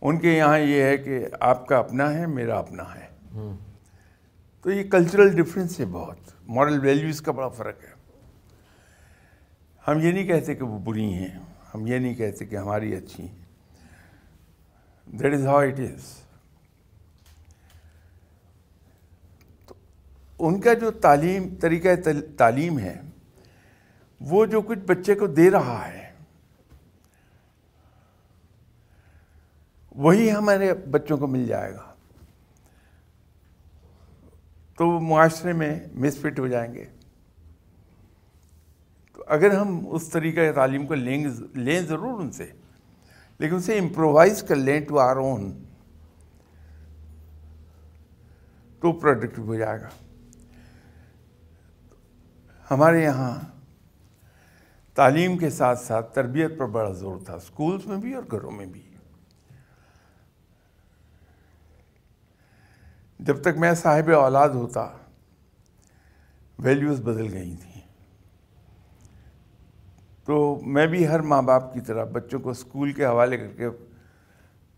[0.00, 3.08] ان کے یہاں یہ ہے کہ آپ کا اپنا ہے، میرا اپنا ہے۔
[4.62, 7.98] تو یہ کلچرل ڈفرینس ہے بہت۔ مورل ویلیوز کا بڑا فرق ہے۔
[9.88, 11.38] ہم یہ نہیں کہتے کہ وہ بری ہیں،
[11.74, 13.38] ہم یہ نہیں کہتے کہ ہماری اچھی ہیں۔
[15.18, 16.27] That is how it is
[20.38, 21.88] ان کا جو تعلیم، طریقہ
[22.36, 23.00] تعلیم ہے،
[24.20, 26.12] وہ جو کچھ بچے کو دے رہا ہے،
[29.90, 31.94] وہی ہمارے بچوں کو مل جائے گا۔
[34.76, 36.84] تو وہ معاشرے میں مس فٹ ہو جائیں گے۔
[39.12, 41.24] تو اگر ہم اس طریقہ تعلیم کو لیں
[41.54, 42.50] لیں ضرور ان سے،
[43.38, 45.64] لیکن اسے امپرووائز کر لیں ٹو آر اون
[48.80, 49.88] تو پروڈکٹیو ہو جائے گا۔
[52.70, 53.38] ہمارے یہاں
[54.94, 58.66] تعلیم کے ساتھ ساتھ تربیت پر بڑا زور تھا اسکولس میں بھی اور گھروں میں
[58.66, 58.82] بھی۔
[63.20, 64.88] جب تک میں صاحب اولاد ہوتا
[66.58, 67.82] ویلیوز بدل گئی تھیں۔
[70.24, 73.68] تو میں بھی ہر ماں باپ کی طرح بچوں کو اسکول کے حوالے کر کے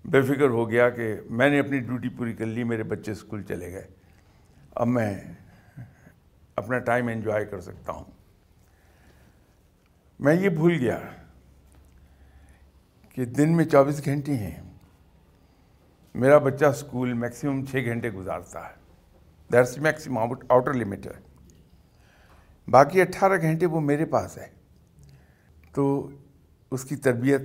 [0.05, 3.43] بے فکر ہو گیا کہ میں نے اپنی ڈیوٹی پوری کر لی، میرے بچے اسکول
[3.43, 3.86] چلے گئے۔
[4.74, 5.22] اب میں
[6.61, 8.05] اپنا ٹائم انجوائے کر سکتا ہوں۔
[10.21, 10.99] میں یہ بھول گیا
[13.15, 14.63] کہ دن میں چوبیس گھنٹے ہیں۔
[16.15, 18.75] میرا بچہ اسکول میکسیمم چھ گھنٹے گزارتا ہے۔
[19.53, 21.21] دیٹس میکسیمم آؤٹر لمٹ ہے۔
[22.71, 24.47] باقی اٹھارہ گھنٹے وہ میرے پاس ہے۔
[25.73, 26.11] تو
[26.71, 27.41] اس کی تربیت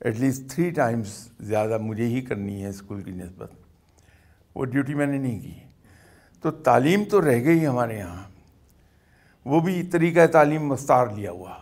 [0.00, 3.52] ایٹ لیسٹ تھری ٹائمز زیادہ مجھے ہی کرنی ہے اسکول کی نسبت۔
[4.54, 5.67] وہ ڈیوٹی میں نے نہیں کی۔
[6.42, 8.22] تو تعلیم تو رہ گئی ہمارے یہاں۔
[9.44, 11.58] وہ بھی طریقہ تعلیم مستار لیا ہوا۔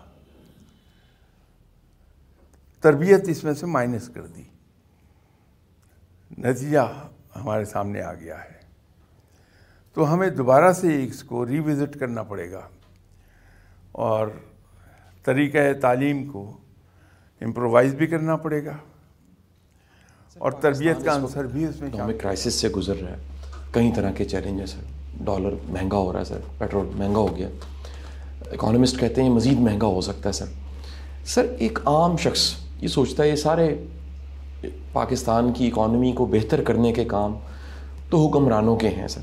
[2.80, 4.42] تربیت اس میں سے مائنس کر دی۔
[6.38, 8.56] نتیجہ ہمارے سامنے آ گیا ہے۔
[9.94, 12.68] تو ہمیں دوبارہ سے اس کو ریوزٹ کرنا پڑے گا۔
[13.92, 14.28] اور
[15.22, 16.56] طریقہ تعلیم کو
[17.40, 18.76] امپرووائز بھی کرنا پڑے گا۔
[20.38, 23.35] اور تربیت کا عنصر بھی اس میں کرائسس سے گزر رہا ہے۔
[23.76, 24.80] کئی طرح کے چیلنج ہیں سر
[25.24, 27.48] ڈالر مہنگا ہو رہا ہے سر پیٹرول مہنگا ہو گیا.
[28.52, 30.44] اکانومسٹ کہتے ہیں مزید مہنگا ہو سکتا ہے سر
[31.24, 33.74] سر ایک عام شخص یہ سوچتا ہے یہ سارے
[34.92, 37.34] پاکستان کی اکانومی کو بہتر کرنے کے کام
[38.10, 39.20] تو حکمرانوں کے ہیں سر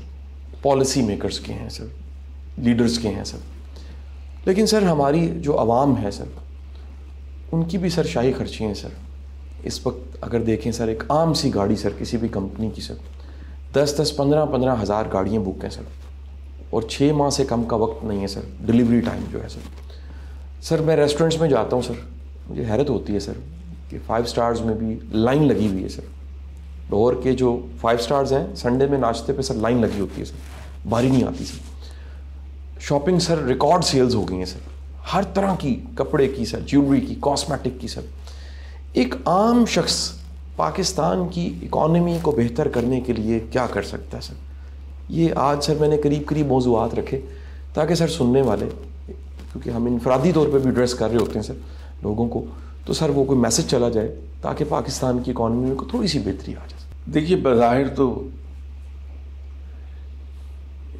[0.62, 1.84] پالیسی میکرز کے ہیں سر
[2.58, 3.38] لیڈرز کے ہیں سر
[4.44, 6.24] لیکن سر ہماری جو عوام ہے سر
[7.52, 8.88] ان کی بھی سر شاہی خرچی ہیں سر
[9.62, 12.94] اس وقت اگر دیکھیں سر ایک عام سی گاڑی سر کسی بھی کمپنی کی سر
[13.74, 15.82] دس دس پندرہ پندرہ ہزار گاڑیاں بک ہیں سر۔
[16.70, 19.60] اور چھ ماہ سے کم کا وقت نہیں ہے سر۔ ڈلیوری ٹائم جو ہے سر۔
[20.62, 21.92] سر، میں ریسٹورینٹس میں جاتا ہوں سر۔
[22.48, 23.32] مجھے حیرت ہوتی ہے سر
[23.88, 26.02] کہ فائیو سٹارز میں بھی لائن لگی ہوئی ہے سر۔
[26.90, 30.24] لاہور کے جو فائیو سٹارز ہیں سنڈے میں ناشتے پہ سر لائن لگی ہوتی ہے
[30.24, 30.36] سر۔
[30.88, 31.58] باری نہیں آتی sir.
[32.80, 34.58] Shopping sir record sales ہو گئی ہیں سر۔
[35.14, 38.00] ہر طرح کی کپڑے کی سر جیولری کی کاسمیٹک کی سر۔
[38.92, 40.10] ایک عام شخص
[40.56, 44.34] پاکستان کی اکانومی کو بہتر کرنے کے لیے کیا کر سکتا ہے سر؟
[45.08, 47.20] یہ آج سر میں نے قریب قریب موضوعات رکھے
[47.74, 48.68] تاکہ سر سننے والے،
[49.06, 51.54] کیونکہ ہم انفرادی طور پہ بھی ڈریس کر رہے ہوتے ہیں سر
[52.02, 52.44] لوگوں کو،
[52.86, 56.54] تو سر وہ کوئی میسج چلا جائے تاکہ پاکستان کی اکانومی کو تھوڑی سی بہتری
[56.54, 58.28] آ جائے۔ دیکھیے، بظاہر تو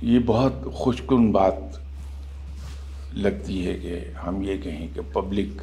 [0.03, 1.55] یہ بہت خوش کن بات
[3.13, 5.63] لگتی ہے کہ ہم یہ کہیں کہ پبلک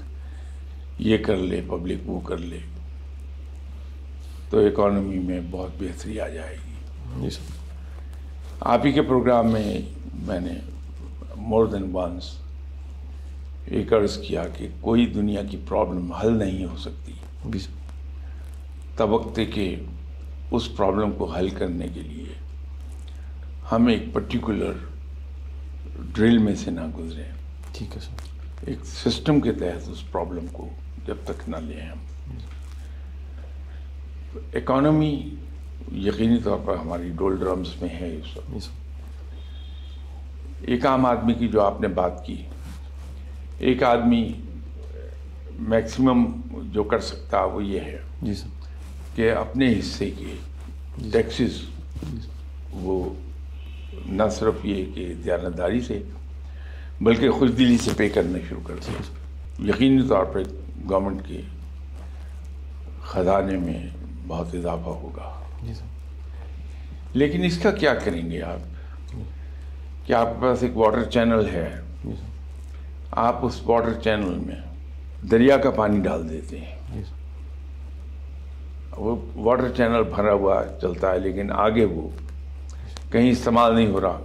[1.00, 2.60] یہ کر لے پبلک وہ کر لے۔
[4.52, 6.74] تو اکانومی میں بہت بہتری آ جائے گی۔
[7.22, 7.56] جی سر۔
[8.60, 9.82] آپ ہی کے پروگرام میں
[10.14, 10.54] میں نے
[11.36, 12.38] مور دین ونس
[13.66, 17.12] ایک عرض کیا کہ کوئی دنیا کی پرابلم حل نہیں ہو سکتی۔
[18.96, 19.76] توقع کے
[20.52, 22.34] اس پرابلم کو حل کرنے کے لیے
[23.72, 24.74] ہم ایک پرٹیکولر
[26.14, 27.32] ڈرل میں سے نہ گزریں۔
[27.74, 28.16] ٹھیک ہے سر۔
[28.66, 30.70] ایک سسٹم کے تحت اس پرابلم کو
[31.08, 31.98] جب تک نہ لیں ہم۔
[34.36, 35.30] اکانومی
[35.92, 38.60] یقینی طور پر ہماری ڈول ڈرمز میں ہے اس وقت جی
[40.62, 42.44] ایک عام آدمی کی جو آپ نے بات کی
[43.58, 44.34] ایک آدمی
[45.60, 48.48] میکسیمم جو کر سکتا وہ یہ ہے جی سر۔
[49.16, 50.36] کہ اپنے حصے کے
[51.12, 51.62] ٹیکسز
[52.72, 53.10] وہ
[54.06, 56.04] نہ صرف یہ کہ دیانتداری سے
[57.02, 60.40] بلکہ خوش دلی سے پے کرنا شروع کر دیں یقینی طور پہ
[60.90, 61.42] گورنمنٹ کے
[63.04, 63.90] خزانے میں
[64.28, 65.74] بہت اضافہ ہوگا۔ جی
[67.14, 68.60] لیکن اس کا کیا کریں گے آپ؟
[70.08, 72.12] کہ آپ کے پاس ایک واٹر چینل ہے۔ جی
[73.12, 74.56] آپ اس واٹر چینل میں
[75.32, 77.02] دریا کا پانی ڈال دیتے ہیں۔ جی
[78.98, 82.10] وہ واٹر چینل بھرا ہوا چلتا ہے لیکن آگے وہ
[83.12, 84.20] کہیں استعمال نہیں ہو رہا۔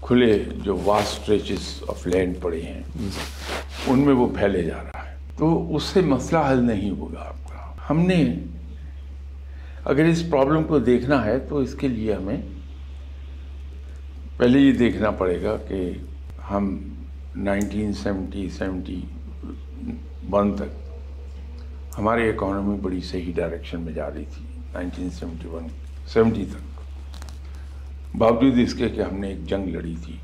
[0.00, 2.82] کھلے جو واسٹ اسٹریچز آف لینڈ پڑے ہیں
[3.86, 7.32] ان میں وہ پھیلے جا رہا ہے۔ تو اس سے مسئلہ حل نہیں ہوگا۔
[7.90, 8.34] ہم نے
[9.84, 12.36] اگر اس پرابلم کو دیکھنا ہے تو اس کے لیے ہمیں
[14.36, 15.92] پہلے یہ دیکھنا پڑے گا کہ
[16.50, 16.92] ہم
[17.36, 19.00] نائنٹین سیونٹی سیونٹی
[20.30, 20.74] ون تک
[21.98, 25.66] ہماری اکانومی بڑی صحیح ڈائریکشن میں جا رہی تھی نائنٹین سیونٹی ون
[26.06, 26.80] سیونٹی تک۔
[28.16, 30.16] باوجود اس کے کہ ہم نے ایک جنگ لڑی تھی۔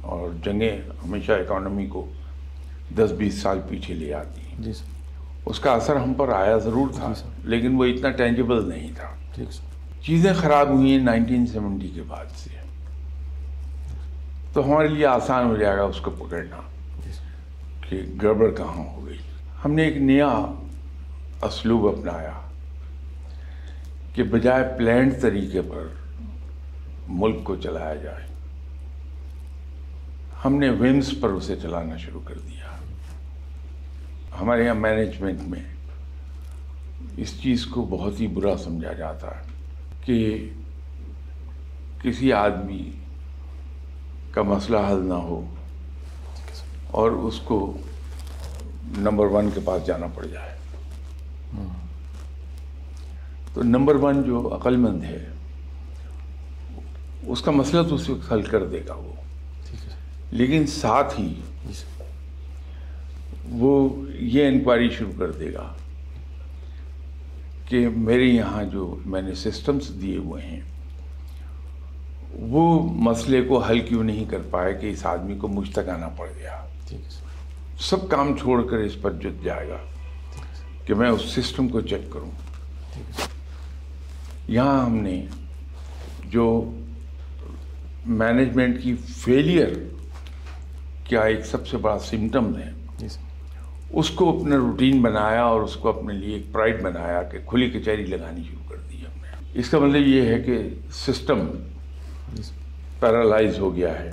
[0.00, 2.12] اور جنگیں ہمیشہ اکانومی کو
[2.96, 5.03] دس بیس سال پیچھے لے آتی۔ ہیں جی سر۔
[5.46, 9.08] اس کا اثر ہم پر آیا ضرور تھا جی۔ لیکن وہ اتنا ٹینجیبل نہیں تھا۔
[9.34, 9.48] ٹھیک
[10.02, 12.50] چیزیں خراب ہوئی ہیں نائنٹین سیونٹی کے بعد سے۔
[14.52, 16.56] تو ہمارے لیے آسان ہو جائے گا اس کو پکڑنا۔
[17.04, 17.10] جی
[17.88, 19.18] کہ گڑبڑ کہاں ہو گئی؟
[19.64, 20.44] ہم نے ایک نیا
[21.42, 22.32] اسلوب اپنایا
[24.14, 25.86] کہ بجائے پلانڈ طریقے پر
[27.08, 28.24] ملک کو چلایا جائے۔
[30.44, 32.63] ہم نے ومس پر اسے چلانا شروع کر دیا۔
[34.40, 35.62] ہمارے یہاں مینجمنٹ میں
[37.16, 39.42] اس چیز کو بہت ہی برا سمجھا جاتا ہے
[40.04, 40.48] کہ
[42.02, 42.90] کسی آدمی
[44.30, 45.54] کا مسئلہ حل نہ ہو
[46.90, 47.76] اور اس کو
[48.98, 50.54] نمبر ون کے پاس جانا پڑ جائے۔
[53.54, 55.28] تو نمبر ون جو عقل مند ہے
[57.26, 59.12] اس کا مسئلہ تو اس وقت حل کر دے گا وہ۔
[60.30, 61.34] لیکن ساتھ ہی
[61.66, 61.82] جی
[63.50, 65.74] وہ یہ انکوائری شروع کر دے گا
[67.68, 70.60] کہ میرے یہاں جو میں نے سسٹمز دیے ہوئے ہیں
[72.32, 76.08] وہ مسئلے کو حل کیوں نہیں کر پائے کہ اس آدمی کو مجھ تک آنا
[76.08, 76.64] پڑ گیا؟
[77.80, 79.76] سب کام چھوڑ کر اس پر جت جائے گا
[80.84, 82.30] کہ میں اس سسٹم کو چیک کروں۔
[84.48, 85.26] یہاں ہم نے
[86.24, 86.70] جو
[88.06, 89.72] مینجمنٹ کی فیلئر
[91.04, 93.06] کیا ایک سب سے بڑا سمٹم ہے جی
[93.96, 97.70] اس کو اپنا روٹین بنایا اور اس کو اپنے لیے ایک پرائڈ بنایا کہ کھلی
[97.70, 101.38] کچہری لگانی شروع کر دی ہم نے۔ اس کا مطلب یہ ہے کہ سسٹم
[103.00, 104.12] پیرالائز ہو گیا ہے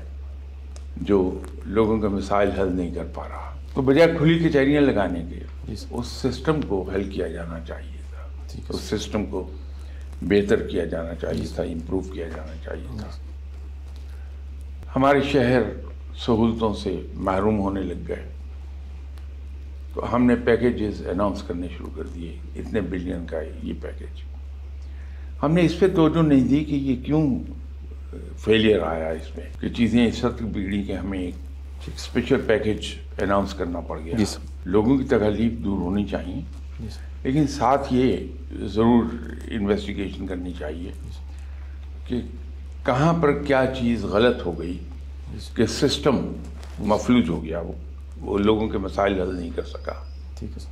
[0.98, 5.72] جو لوگوں کے مسائل حل نہیں کر پا رہا۔ تو بجائے کھلی کچہریاں لگانے کے
[5.90, 8.28] اس سسٹم کو حل کیا جانا چاہیے تھا۔
[8.70, 9.52] اس سسٹم کو
[10.22, 13.08] بہتر کیا جانا چاہیے تھا امپروو کیا جانا چاہیے تھا۔
[14.96, 15.62] ہمارے شہر
[16.18, 18.31] سہولتوں سے محروم ہونے لگ گئے۔
[19.94, 24.22] تو ہم نے پیکیجز اناؤنس کرنے شروع کر دیے اتنے بلین کا یہ پیکیج
[25.44, 27.40] ہم نے اس پہ توجہ نہیں دی کہ یہ کیوں
[28.38, 31.36] فیلئر آیا اس میں کہ چیزیں اس حد تک بگڑی کہ ہمیں ایک
[31.96, 32.86] اسپیشل پیکیج
[33.22, 34.26] اناؤنس کرنا پڑ گیا۔ جی
[34.66, 36.42] لوگوں کی تکلیف دور ہونی چاہیے۔
[36.80, 36.88] جی
[37.24, 38.18] لیکن ساتھ یہ
[38.68, 39.04] ضرور
[39.52, 40.92] انویسٹیگیشن کرنی چاہیے
[42.08, 42.22] کہ
[42.86, 44.78] کہاں پر کیا چیز غلط ہو گئی
[45.56, 46.18] کہ سسٹم
[46.80, 47.74] مفلوج ہو گیا وہ۔
[48.22, 49.94] وہ لوگوں کے مسائل حل نہیں کر سکا۔
[50.36, 50.70] ٹھیک ہے سر۔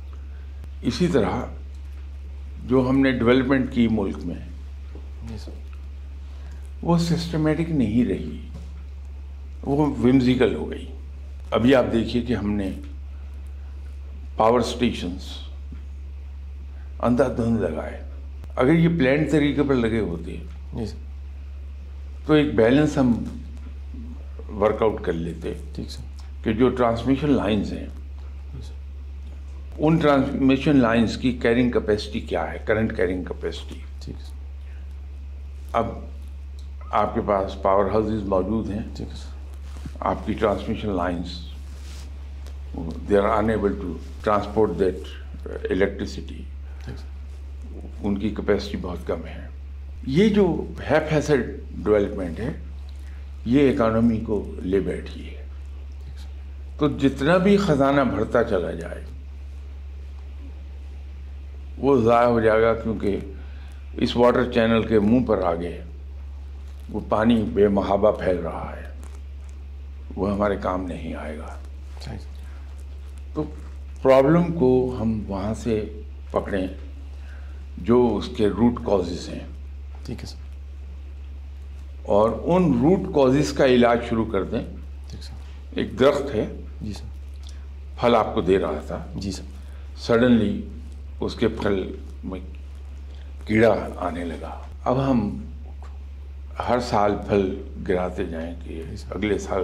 [0.82, 1.30] اسی طرح
[2.66, 4.48] جو ہم نے ڈیولپمنٹ کی ملک میں
[5.28, 5.50] جی سر۔
[6.82, 8.48] وہ سسٹمیٹک نہیں رہی۔
[9.62, 10.86] وہ ومزیکل ہو گئی۔
[11.50, 12.70] ابھی آپ دیکھیے کہ ہم نے
[14.36, 15.22] پاور اسٹیشنس
[17.00, 18.02] اندھا دھند لگائے۔
[18.56, 20.36] اگر یہ پلانٹ طریقے پر لگے ہوتے
[20.74, 20.96] جی سر۔
[22.26, 23.24] تو ایک بیلنس ہم
[24.58, 26.09] ورک آؤٹ کر لیتے۔ ٹھیک سر۔
[26.44, 27.86] کہ جو ٹرانسمیشن لائنز ہیں
[29.78, 34.38] ان ٹرانسمیشن لائنز کی کیرنگ کیپیسٹی کیا ہے کرنٹ کیرنگ کیپیسٹی ٹھیک ہے
[35.72, 35.86] اب
[36.92, 39.28] آپ کے پاس پاور ہاؤسز موجود ہیں۔ ٹھیک ہے
[40.00, 41.38] آپ کی transmission lines
[43.08, 45.08] they are enable to transport that
[45.70, 46.42] electricity
[48.02, 49.46] ان کی کیپیسٹی بہت کم ہے۔
[50.08, 50.46] یہ جو
[50.90, 51.42] ہے فیسل
[51.84, 52.52] ڈیولپمنٹ ہے
[53.44, 55.39] یہ اکانومی کو لے بیٹھی ہے
[56.80, 59.04] تو جتنا بھی خزانہ بھرتا چلا جائے
[61.78, 63.18] وہ ضائع ہو جائے گا کیونکہ
[63.92, 65.80] اس واٹر چینل کے منہ پر آگے
[66.90, 68.90] وہ پانی بے محابہ پھیل رہا ہے۔
[70.16, 71.56] وہ ہمارے کام نہیں آئے گا۔
[73.34, 73.44] تو
[74.02, 76.66] پرابلم کو ہم وہاں سے پکڑیں
[77.78, 79.46] جو اس کے روٹ کازز ہیں۔
[80.06, 80.38] ٹھیک ہے سر۔
[82.02, 84.64] اور ان روٹ کازز کا علاج شروع کر دیں۔
[85.70, 86.46] ایک درخت ہے۔
[86.80, 87.04] جی سر۔
[88.00, 89.42] پھل آپ کو دے رہا تھا۔ جی سر۔
[89.98, 90.68] سڈنلی
[91.20, 92.40] اس کے پھل میں
[93.44, 95.44] کیڑا آنے لگا۔ اب ہم
[96.68, 99.62] ہر سال پھل گراتے جائیں کہ اگلے سال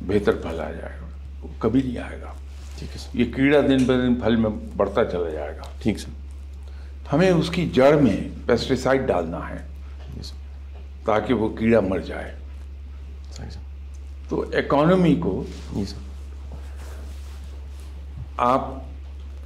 [0.00, 1.06] بہتر پھل آ جائے گا۔
[1.42, 2.32] وہ کبھی نہیں آئے گا۔
[2.78, 5.98] ٹھیک ہے سر۔ یہ کیڑا دن بہ دن پھل میں بڑھتا چلا جائے گا۔ ٹھیک
[5.98, 6.10] سر۔
[7.12, 9.58] ہمیں اس کی جڑ میں پیسٹیسائڈ ڈالنا ہے
[10.14, 10.22] جی
[11.04, 12.34] تاکہ وہ کیڑا مر جائے۔
[13.36, 13.67] صحیح سر۔
[14.28, 16.08] تو اکانومی کو جی سر۔
[18.36, 18.68] آپ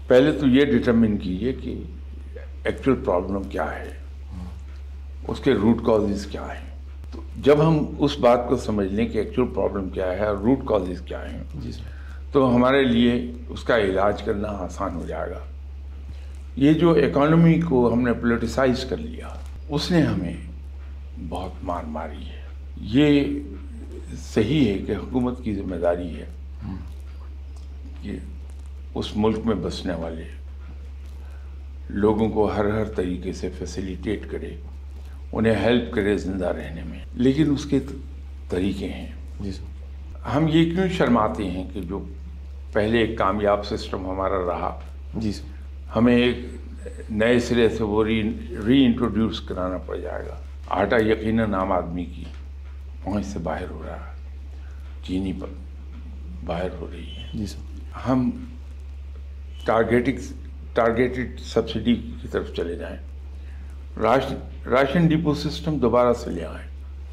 [0.06, 1.82] پہلے تو یہ ڈٹرمن کیجیے کہ
[2.64, 3.90] ایکچوئل پرابلم کیا ہے۔
[5.28, 6.70] اس کے روٹ کازز کیا ہیں۔
[7.12, 10.58] تو جب ہم اس بات کو سمجھ لیں کہ ایکچوئل پرابلم کیا ہے اور روٹ
[10.66, 11.70] کازز کیا ہیں جی
[12.32, 15.38] تو ہمارے لیے اس کا علاج کرنا آسان ہو جائے گا۔
[16.56, 19.28] یہ جو اکانومی کو ہم نے پولیٹیسائز کر لیا
[19.68, 20.36] اس نے ہمیں
[21.28, 22.42] بہت مار ماری ہے۔
[22.80, 23.40] یہ
[24.34, 26.26] صحیح ہے کہ حکومت کی ذمہ داری ہے
[28.02, 28.16] کہ
[28.94, 30.24] اس ملک میں بسنے والے
[31.90, 34.56] لوگوں کو ہر ہر طریقے سے فیسیلیٹیٹ کرے
[35.32, 37.78] انہیں ہیلپ کرے زندہ رہنے میں۔ لیکن اس کے
[38.48, 39.06] طریقے ہیں۔
[39.40, 39.50] جی
[40.34, 42.04] ہم یہ کیوں شرماتے ہیں کہ جو
[42.72, 44.80] پہلے ایک کامیاب سسٹم ہمارا رہا
[45.14, 45.32] جی
[45.96, 46.36] ہمیں ایک
[47.10, 48.22] نئے سرے سے وہ ری
[48.66, 50.34] ری انٹروڈیوس کرانا پڑ جائے گا۔
[50.68, 52.24] آٹا یقیناً عام آدمی کی
[53.04, 54.11] پہنچ سے باہر ہو رہا ہے۔
[55.06, 55.46] چینی پر
[56.44, 57.58] باہر ہو رہی ہے۔ جی سر۔
[58.08, 58.30] ہم
[59.64, 60.16] ٹارگیٹنگ
[60.74, 62.96] ٹارگیٹڈ سبسڈی کی طرف چلے جائیں۔
[64.02, 64.34] راشن
[64.68, 66.68] راشن ڈپو سسٹم دوبارہ سے لے آئیں۔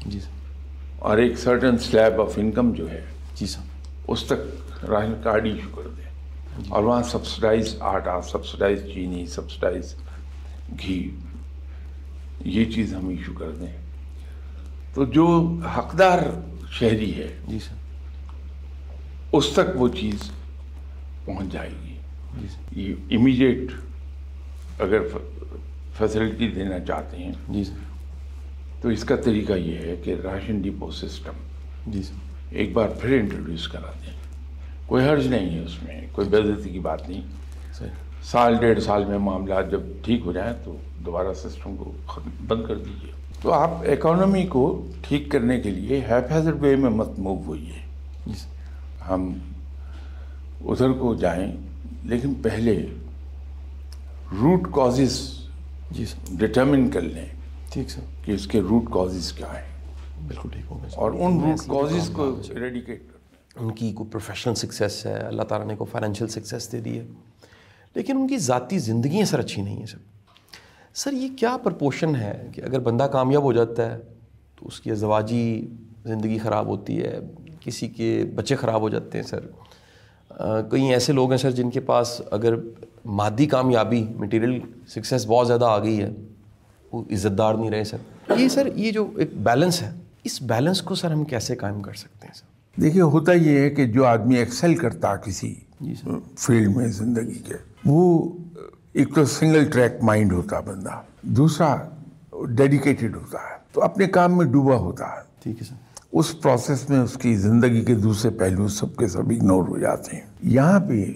[0.06, 0.30] جی سر۔
[0.98, 3.60] اور ایک سرٹن سلیب آف انکم جو ہے جی سر۔
[4.08, 6.10] اس تک راشن کارڈ ایشو کر دیں۔
[6.68, 9.94] اور وہاں سبسڈائز آٹا سبسڈائز چینی سبسڈائز
[10.82, 11.10] گھی
[12.44, 13.76] یہ چیز ہم ایشو کر دیں۔
[14.94, 16.18] تو جو حقدار
[16.70, 17.79] شہری ہے جی سر۔
[19.32, 20.30] اس تک وہ چیز
[21.24, 21.94] پہنچ جائے گی۔
[22.40, 22.46] جی
[22.82, 23.72] یہ امیڈیٹ
[24.78, 24.98] اگر
[25.98, 27.74] فیسلٹی دینا چاہتے ہیں جی سر۔
[28.80, 31.32] تو اس کا طریقہ یہ ہے کہ راشن ڈپو سسٹم
[31.86, 32.14] جی سر۔
[32.50, 34.12] ایک بار پھر انٹروڈیوس کرا دیں۔
[34.86, 37.20] کوئی حرج نہیں ہے اس میں کوئی بےزتی کی بات نہیں۔
[38.22, 40.76] سال ڈیڑھ سال میں معاملات جب ٹھیک ہو جائیں تو
[41.06, 43.12] دوبارہ سسٹم کو ختم بند کر دیجیے
[43.42, 47.78] تو آپ اکانومی کو ٹھیک کرنے کے لیے حفاظت وے میں مت موو ہوئیے۔
[48.26, 48.59] جی سر۔
[49.08, 49.38] ہم
[50.64, 51.52] ادھر کو جائیں
[52.04, 52.86] لیکن پہلے
[54.32, 55.38] روٹ کازز
[55.90, 57.26] جی سر۔ ڈٹرمن کر لیں
[57.72, 59.68] ٹھیک سر۔ کہ اس کے روٹ کازز کیا ہیں۔
[60.28, 63.02] بالکل ٹھیک ہوگا اور ان روٹ کازز کو۔ ریڈیکیٹ
[63.56, 67.06] ان کی کوئی پروفیشنل سکسیس ہے اللہ تعالیٰ نے کو فائنینشیل سکسیس دے دی ہے۔
[67.94, 69.98] لیکن ان کی ذاتی زندگیاں سر اچھی نہیں ہیں سر۔
[70.94, 73.98] سر یہ کیا پرپوشن ہے کہ اگر بندہ کامیاب ہو جاتا ہے
[74.56, 75.68] تو اس کی ازدواجی
[76.04, 77.20] زندگی خراب ہوتی ہے
[77.70, 79.46] کسی کے بچے خراب ہو جاتے ہیں سر۔
[80.70, 82.54] کئی ایسے لوگ ہیں سر جن کے پاس اگر
[83.04, 84.58] مادی کامیابی مٹیریل
[84.88, 86.10] سکسیس بہت زیادہ آ گئی ہے
[86.92, 89.90] وہ عزت دار نہیں رہے سر۔ یہ سر یہ جو ایک بیلنس ہے
[90.24, 93.70] اس بیلنس کو سر ہم کیسے قائم کر سکتے ہیں سر؟ دیکھیے ہوتا یہ ہے
[93.70, 95.94] کہ جو آدمی ایکسل کرتا کسی جی
[96.38, 97.54] فیلڈ میں زندگی کے
[97.84, 98.28] وہ
[98.92, 101.76] ایک تو سنگل ٹریک مائنڈ ہوتا بندہ دوسرا
[102.56, 106.90] ڈیڈیکیٹڈ ہوتا ہے تو اپنے کام میں ڈوبا ہوتا ہے۔ ٹھیک ہے سر۔ اس پروسیس
[106.90, 110.80] میں اس کی زندگی کے دوسرے پہلو سب کے سب اگنور ہو جاتے ہیں۔ یہاں
[110.80, 111.12] پہ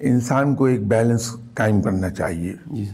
[0.00, 2.84] انسان کو ایک بیلنس قائم کرنا چاہیے۔ جی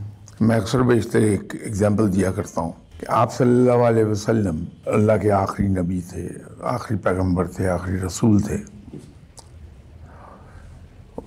[0.41, 5.13] میں اکثر بیشتر ایک ایگزامپل دیا کرتا ہوں کہ آپ صلی اللہ علیہ وسلم اللہ
[5.23, 6.29] کے آخری نبی تھے
[6.63, 8.57] آخری پیغمبر تھے آخری رسول تھے۔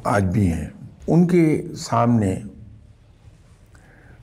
[0.03, 0.69] آج بھی ہیں۔
[1.07, 2.39] ان کے سامنے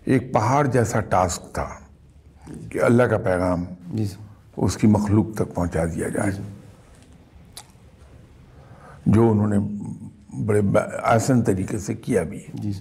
[0.05, 1.69] ایک پہاڑ جیسا ٹاسک تھا
[2.69, 4.05] کہ اللہ کا پیغام جی
[4.63, 6.31] اس کی مخلوق تک پہنچا دیا جائے۔
[9.07, 9.59] جو انہوں نے
[10.47, 10.61] بڑے
[11.03, 12.73] آسن طریقے سے کیا بھی۔ ہے جی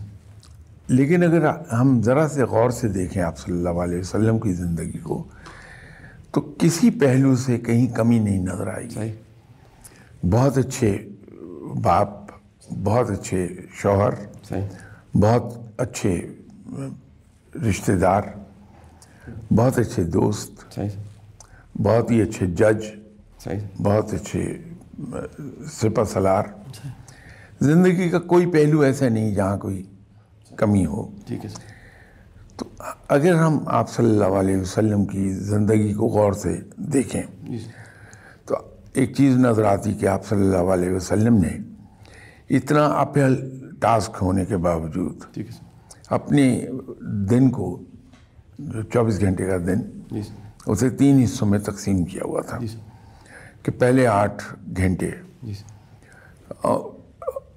[0.88, 4.98] لیکن اگر ہم ذرا سے غور سے دیکھیں آپ صلی اللہ علیہ وسلم کی زندگی
[4.98, 5.24] کو
[6.32, 9.12] تو کسی پہلو سے کہیں کمی نہیں نظر آئی صحیح۔
[10.30, 11.10] بہت اچھے
[11.82, 12.10] باپ
[12.84, 14.10] بہت اچھے شوہر
[14.50, 14.68] صحیح۔
[15.14, 15.44] بہت
[15.78, 16.34] اچھے
[17.70, 18.22] رشتہ دار
[19.56, 20.90] بہت اچھے دوست صحیح۔
[21.84, 22.84] بہت ہی اچھے جج
[23.44, 24.44] صحیح۔ بہت اچھے
[25.72, 26.44] سپہ سلار۔
[27.62, 29.84] زندگی کا کوئی پہلو ایسا نہیں جہاں کوئی
[30.58, 31.50] کمی ہو۔ ٹھیک ہے
[32.56, 32.66] تو
[33.08, 36.56] اگر ہم آپ صلی اللہ علیہ وسلم کی زندگی کو غور سے
[36.94, 37.58] دیکھیں جی۔
[38.46, 38.56] تو
[38.94, 41.58] ایک چیز نظر آتی کہ آپ صلی اللہ علیہ وسلم نے
[42.50, 43.36] اتنا اپہل
[43.82, 45.38] ٹاسک ہونے کے باوجود
[46.10, 46.46] اپنے
[47.30, 47.84] دن کو
[48.60, 50.22] جو چوبیس گھنٹے کا دن جی
[50.68, 52.68] اسے تین حصوں میں تقسیم کیا ہوا تھا جی
[53.64, 54.44] کہ پہلے آٹھ
[54.78, 55.12] گھنٹے
[55.44, 55.54] جی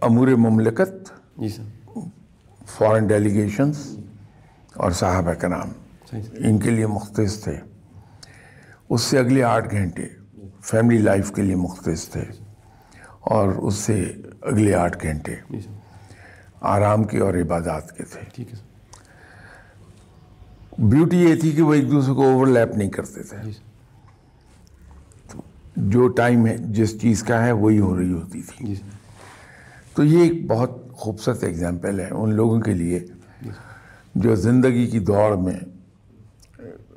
[0.01, 1.49] امور مملکت جی
[2.69, 3.79] فارن ڈیلیگیشنز
[4.75, 5.73] اور صحابہ کا نام
[6.13, 7.57] ان کے لیے مختص تھے۔
[8.89, 10.07] اس سے اگلے آٹھ گھنٹے
[10.63, 12.25] فیملی لائف کے لیے مختص تھے
[13.31, 14.01] اور اس سے
[14.43, 15.61] اگلے آٹھ گھنٹے جی
[16.75, 18.69] آرام کے اور عبادات کے تھے۔ ٹھیک ہے سر۔
[20.81, 23.51] بیوٹی یہ تھی کہ وہ ایک دوسرے کو اوور لیپ نہیں کرتے تھے۔ جی
[25.76, 28.74] جو ٹائم ہے جس چیز کا ہے وہی ہو رہی ہوتی تھی۔ جی
[29.95, 32.99] تو یہ ایک بہت خوبصورت اگزامپل ہے ان لوگوں کے لیے۔
[33.43, 33.51] جی
[34.14, 35.59] جو زندگی کی دوڑ میں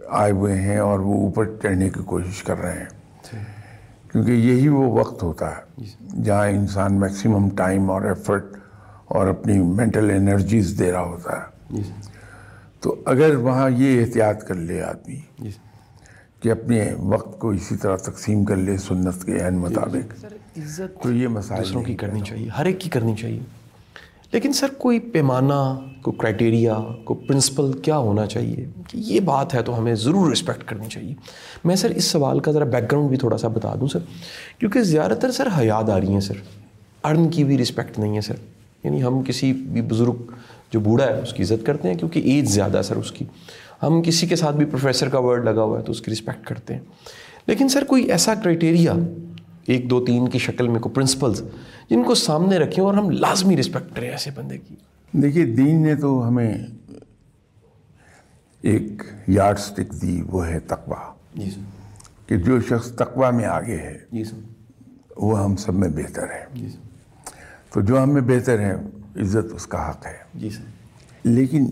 [0.07, 3.03] آئے ہوئے ہیں اور وہ اوپر چڑھنے کی کوشش کر رہے ہیں۔
[4.11, 5.83] کیونکہ یہی وہ وقت ہوتا ہے
[6.23, 8.45] جہاں انسان میکسیمم ٹائم اور ایفرٹ
[9.05, 11.81] اور اپنی مینٹل انرجیز دے رہا ہوتا ہے۔
[12.83, 15.73] تو اگر وہاں یہ احتیاط کر لے آدمی جی۔ سر
[16.41, 20.25] کہ اپنے وقت کو اسی طرح تقسیم کر لے سنت کے عین مطابق
[20.57, 23.39] عزت تو یہ مسائل دوسروں کی نہیں کرنی چاہیے ہر ایک کی کرنی چاہیے۔
[24.31, 29.63] لیکن سر کوئی پیمانہ کوئی کرائٹیریا کوئی پرنسپل کیا ہونا چاہیے؟ کہ یہ بات ہے
[29.63, 31.13] تو ہمیں ضرور رسپیکٹ کرنی چاہیے۔
[31.63, 33.99] میں سر اس سوال کا ذرا بیک گراؤنڈ بھی تھوڑا سا بتا دوں سر۔
[34.59, 36.33] کیونکہ زیادہ تر سر حیات آ رہی ہیں سر۔
[37.03, 38.35] ارن کی بھی رسپیکٹ نہیں ہے سر۔
[38.83, 40.15] یعنی ہم کسی بھی بزرگ
[40.73, 43.25] جو بوڑھا ہے اس کی عزت کرتے ہیں کیونکہ ایج زیادہ ہے سر اس کی۔
[43.83, 46.47] ہم کسی کے ساتھ بھی پروفیسر کا ورڈ لگا ہوا ہے تو اس کی رسپیکٹ
[46.47, 46.81] کرتے ہیں۔
[47.47, 48.93] لیکن سر کوئی ایسا کرائٹیریا
[49.65, 51.41] ایک دو تین کی شکل میں کوئی پرنسپلز
[51.89, 54.75] جن کو سامنے رکھیں اور ہم لازمی رسپیکٹ کریں ایسے بندے کی۔
[55.11, 56.57] دیکھیے دین نے تو ہمیں
[58.61, 61.61] ایک یارڈ سٹک دی وہ ہے تقوی۔ جی سر۔
[62.29, 64.37] کہ جو شخص تقوی میں آگے ہے جی سر۔
[65.17, 66.79] وہ ہم سب میں بہتر ہے۔ جی سر۔
[67.73, 68.75] تو جو ہم میں بہتر ہے
[69.15, 70.63] عزت اس کا حق ہے۔ جی سر۔
[71.23, 71.65] لیکن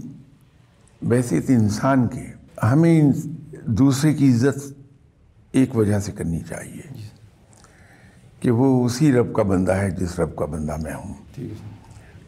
[1.01, 2.25] بحثیت انسان کے
[2.63, 3.01] ہمیں
[3.65, 4.73] دوسرے کی عزت
[5.51, 7.07] ایک وجہ سے کرنی چاہیے۔
[8.39, 11.43] کہ وہ اسی رب کا بندہ ہے جس رب کا بندہ میں ہوں۔ سر۔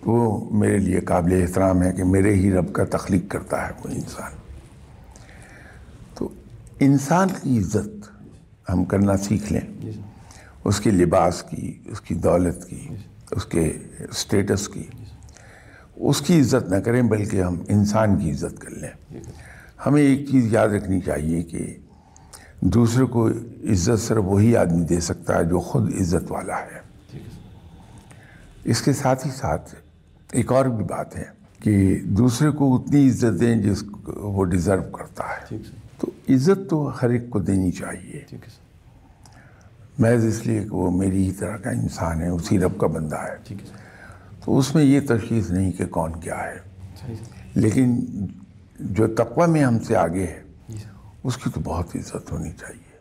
[0.05, 3.89] وہ میرے لیے قابل احترام ہے کہ میرے ہی رب کا تخلیق کرتا ہے وہ
[3.89, 4.32] انسان۔
[6.16, 6.30] تو
[6.80, 8.09] انسان کی عزت
[8.70, 9.91] ہم کرنا سیکھ لیں۔ جی
[10.64, 12.88] اس کے لباس کی اس کی دولت کی
[13.32, 13.78] اس کے
[14.11, 14.84] اسٹیٹس کی۔
[15.95, 19.19] اس کی عزت نہ کریں بلکہ ہم انسان کی عزت کر لیں۔
[19.85, 21.77] ہمیں ایک چیز یاد رکھنی چاہیے کہ
[22.61, 23.27] دوسرے کو
[23.71, 26.83] عزت صرف وہی آدمی دے سکتا ہے جو خود عزت والا ہے۔
[28.63, 29.75] اس کے ساتھ ہی ساتھ
[30.31, 31.23] ایک اور بھی بات ہے
[31.63, 35.57] کہ دوسرے کو اتنی عزت دیں جس کو وہ ڈیزرو کرتا ہے۔
[35.97, 38.21] تو عزت تو ہر ایک کو دینی چاہیے۔
[39.99, 43.15] محض اس لیے کہ وہ میری ہی طرح کا انسان ہے اسی رب کا بندہ
[43.15, 43.53] ہے۔
[44.45, 46.59] تو اس میں یہ تشخیص نہیں کہ کون کیا ہے۔
[47.55, 47.99] لیکن
[48.79, 50.77] جو تقوی میں ہم سے آگے ہے جی
[51.23, 52.82] اس کی تو بہت عزت ہونی چاہیے۔